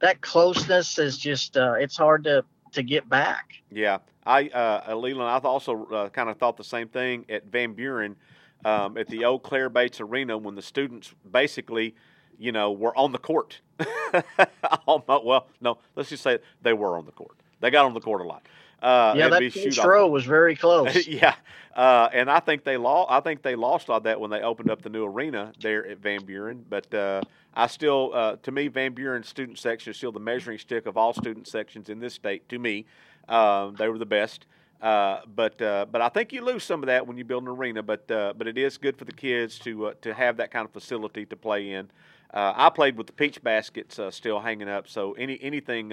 that 0.00 0.20
closeness 0.20 0.98
is 0.98 1.18
just 1.18 1.56
uh, 1.56 1.74
it's 1.78 1.96
hard 1.96 2.24
to 2.24 2.44
to 2.72 2.82
get 2.82 3.08
back. 3.08 3.54
Yeah, 3.72 3.98
I 4.24 4.48
uh, 4.48 4.94
Leland, 4.94 5.28
I 5.28 5.38
also 5.38 5.86
uh, 5.86 6.08
kind 6.10 6.28
of 6.28 6.38
thought 6.38 6.56
the 6.56 6.64
same 6.64 6.88
thing 6.88 7.24
at 7.28 7.46
Van 7.46 7.72
Buren 7.72 8.14
um, 8.64 8.96
at 8.96 9.08
the 9.08 9.24
old 9.24 9.42
Claire 9.42 9.68
Bates 9.68 10.00
Arena 10.00 10.36
when 10.36 10.54
the 10.54 10.62
students 10.62 11.14
basically, 11.30 11.94
you 12.38 12.52
know, 12.52 12.72
were 12.72 12.96
on 12.96 13.12
the 13.12 13.18
court. 13.18 13.60
well, 14.86 15.46
no, 15.60 15.78
let's 15.96 16.08
just 16.08 16.22
say 16.22 16.38
they 16.62 16.72
were 16.72 16.96
on 16.96 17.06
the 17.06 17.12
court. 17.12 17.36
They 17.60 17.70
got 17.70 17.84
on 17.84 17.94
the 17.94 18.00
court 18.00 18.20
a 18.20 18.24
lot. 18.24 18.46
Uh, 18.80 19.14
yeah, 19.16 19.28
that 19.28 19.52
first 19.52 19.84
row 19.84 20.06
was 20.06 20.24
very 20.24 20.54
close. 20.54 21.06
yeah, 21.08 21.34
uh, 21.74 22.08
and 22.12 22.30
I 22.30 22.38
think 22.38 22.62
they 22.62 22.76
lost. 22.76 23.10
I 23.10 23.20
think 23.20 23.42
they 23.42 23.56
lost 23.56 23.90
all 23.90 24.00
that 24.00 24.20
when 24.20 24.30
they 24.30 24.40
opened 24.40 24.70
up 24.70 24.82
the 24.82 24.88
new 24.88 25.04
arena 25.04 25.52
there 25.60 25.84
at 25.84 25.98
Van 25.98 26.24
Buren. 26.24 26.64
But 26.68 26.92
uh, 26.94 27.22
I 27.54 27.66
still, 27.66 28.12
uh, 28.14 28.36
to 28.44 28.52
me, 28.52 28.68
Van 28.68 28.92
Buren 28.92 29.24
student 29.24 29.58
section 29.58 29.90
is 29.90 29.96
still 29.96 30.12
the 30.12 30.20
measuring 30.20 30.58
stick 30.58 30.86
of 30.86 30.96
all 30.96 31.12
student 31.12 31.48
sections 31.48 31.88
in 31.88 31.98
this 31.98 32.14
state. 32.14 32.48
To 32.50 32.58
me, 32.60 32.86
um, 33.28 33.74
they 33.74 33.88
were 33.88 33.98
the 33.98 34.06
best. 34.06 34.46
Uh, 34.80 35.20
but 35.34 35.60
uh, 35.60 35.86
but 35.90 36.00
I 36.00 36.08
think 36.08 36.32
you 36.32 36.44
lose 36.44 36.62
some 36.62 36.82
of 36.82 36.86
that 36.86 37.06
when 37.06 37.16
you 37.16 37.24
build 37.24 37.42
an 37.42 37.48
arena. 37.48 37.82
But 37.82 38.10
uh, 38.10 38.32
but 38.36 38.46
it 38.46 38.56
is 38.56 38.78
good 38.78 38.96
for 38.96 39.04
the 39.04 39.12
kids 39.12 39.58
to 39.60 39.86
uh, 39.86 39.94
to 40.02 40.14
have 40.14 40.36
that 40.36 40.50
kind 40.50 40.64
of 40.64 40.72
facility 40.72 41.26
to 41.26 41.36
play 41.36 41.72
in. 41.72 41.90
Uh, 42.32 42.52
I 42.54 42.70
played 42.70 42.96
with 42.96 43.06
the 43.06 43.12
peach 43.12 43.42
baskets 43.42 43.98
uh, 43.98 44.10
still 44.10 44.38
hanging 44.38 44.68
up, 44.68 44.86
so 44.88 45.12
any 45.14 45.38
anything 45.42 45.90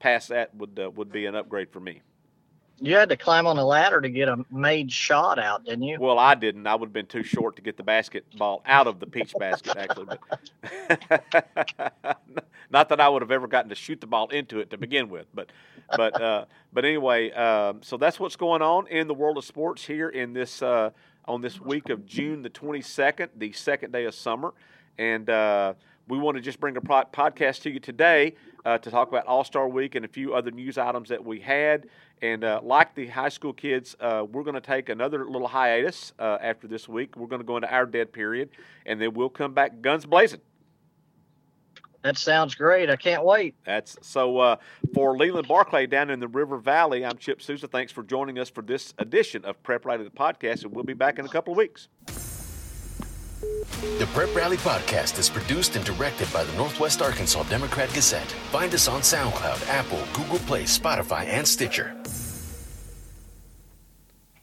past 0.00 0.28
that 0.28 0.54
would 0.54 0.78
would 0.96 1.12
be 1.12 1.26
an 1.26 1.34
upgrade 1.34 1.70
for 1.70 1.80
me. 1.80 2.02
You 2.78 2.94
had 2.94 3.08
to 3.08 3.16
climb 3.16 3.46
on 3.46 3.56
a 3.56 3.64
ladder 3.64 4.02
to 4.02 4.08
get 4.10 4.28
a 4.28 4.44
made 4.50 4.92
shot 4.92 5.38
out, 5.38 5.64
didn't 5.64 5.84
you? 5.84 5.96
Well, 5.98 6.18
I 6.18 6.34
didn't. 6.34 6.66
I 6.66 6.74
would 6.74 6.88
have 6.88 6.92
been 6.92 7.06
too 7.06 7.22
short 7.22 7.56
to 7.56 7.62
get 7.62 7.78
the 7.78 7.82
basketball 7.82 8.62
out 8.66 8.86
of 8.86 9.00
the 9.00 9.06
peach 9.06 9.32
basket, 9.38 9.78
actually. 9.78 10.18
But 10.90 12.18
not 12.76 12.90
that 12.90 13.00
I 13.00 13.08
would 13.08 13.22
have 13.22 13.30
ever 13.30 13.46
gotten 13.46 13.70
to 13.70 13.74
shoot 13.74 14.02
the 14.02 14.06
ball 14.06 14.28
into 14.28 14.58
it 14.58 14.68
to 14.68 14.76
begin 14.76 15.08
with. 15.08 15.26
But, 15.32 15.50
but, 15.96 16.20
uh, 16.28 16.44
but 16.74 16.84
anyway, 16.84 17.30
um, 17.30 17.80
so 17.82 17.96
that's 17.96 18.20
what's 18.20 18.36
going 18.36 18.60
on 18.60 18.86
in 18.88 19.08
the 19.08 19.14
world 19.14 19.38
of 19.38 19.46
sports 19.46 19.82
here 19.82 20.10
in 20.10 20.34
this 20.34 20.60
uh, 20.60 20.90
on 21.24 21.40
this 21.40 21.58
week 21.58 21.88
of 21.88 22.04
June 22.04 22.42
the 22.42 22.50
22nd, 22.50 23.30
the 23.34 23.52
second 23.52 23.92
day 23.92 24.04
of 24.04 24.14
summer, 24.14 24.52
and. 24.98 25.28
Uh, 25.30 25.74
we 26.08 26.18
want 26.18 26.36
to 26.36 26.40
just 26.40 26.60
bring 26.60 26.76
a 26.76 26.80
podcast 26.80 27.62
to 27.62 27.70
you 27.70 27.80
today 27.80 28.36
uh, 28.64 28.78
to 28.78 28.92
talk 28.92 29.08
about 29.08 29.26
All 29.26 29.42
Star 29.42 29.68
Week 29.68 29.96
and 29.96 30.04
a 30.04 30.08
few 30.08 30.34
other 30.34 30.52
news 30.52 30.78
items 30.78 31.08
that 31.08 31.24
we 31.24 31.40
had. 31.40 31.88
And 32.22 32.44
uh, 32.44 32.60
like 32.62 32.94
the 32.94 33.08
high 33.08 33.30
school 33.30 33.52
kids, 33.52 33.96
uh, 33.98 34.24
we're 34.30 34.44
going 34.44 34.54
to 34.54 34.60
take 34.60 34.88
another 34.88 35.28
little 35.28 35.48
hiatus 35.48 36.12
uh, 36.20 36.38
after 36.40 36.68
this 36.68 36.88
week. 36.88 37.16
We're 37.16 37.26
going 37.26 37.40
to 37.40 37.44
go 37.44 37.56
into 37.56 37.74
our 37.74 37.86
dead 37.86 38.12
period, 38.12 38.50
and 38.86 39.02
then 39.02 39.14
we'll 39.14 39.30
come 39.30 39.52
back 39.52 39.82
guns 39.82 40.06
blazing. 40.06 40.42
That 42.02 42.16
sounds 42.16 42.54
great. 42.54 42.88
I 42.90 42.96
can't 42.96 43.24
wait. 43.24 43.54
That's 43.64 43.96
so 44.02 44.38
uh, 44.38 44.56
for 44.94 45.16
Leland 45.16 45.48
Barclay 45.48 45.86
down 45.86 46.10
in 46.10 46.20
the 46.20 46.28
River 46.28 46.58
Valley. 46.58 47.04
I'm 47.04 47.18
Chip 47.18 47.42
Souza. 47.42 47.66
Thanks 47.68 47.92
for 47.92 48.02
joining 48.02 48.38
us 48.38 48.48
for 48.48 48.62
this 48.62 48.94
edition 48.98 49.44
of 49.44 49.60
Prep 49.62 49.84
Rally 49.84 50.04
the 50.04 50.10
podcast, 50.10 50.64
and 50.64 50.72
we'll 50.72 50.84
be 50.84 50.94
back 50.94 51.18
in 51.18 51.24
a 51.24 51.28
couple 51.28 51.52
of 51.52 51.56
weeks. 51.58 51.88
The 53.98 54.08
Prep 54.14 54.34
Rally 54.34 54.56
podcast 54.58 55.18
is 55.18 55.28
produced 55.28 55.76
and 55.76 55.84
directed 55.84 56.32
by 56.32 56.44
the 56.44 56.52
Northwest 56.56 57.02
Arkansas 57.02 57.42
Democrat 57.44 57.92
Gazette. 57.92 58.30
Find 58.50 58.72
us 58.74 58.88
on 58.88 59.00
SoundCloud, 59.02 59.68
Apple, 59.68 60.02
Google 60.12 60.38
Play, 60.40 60.64
Spotify, 60.64 61.26
and 61.26 61.46
Stitcher. 61.46 61.96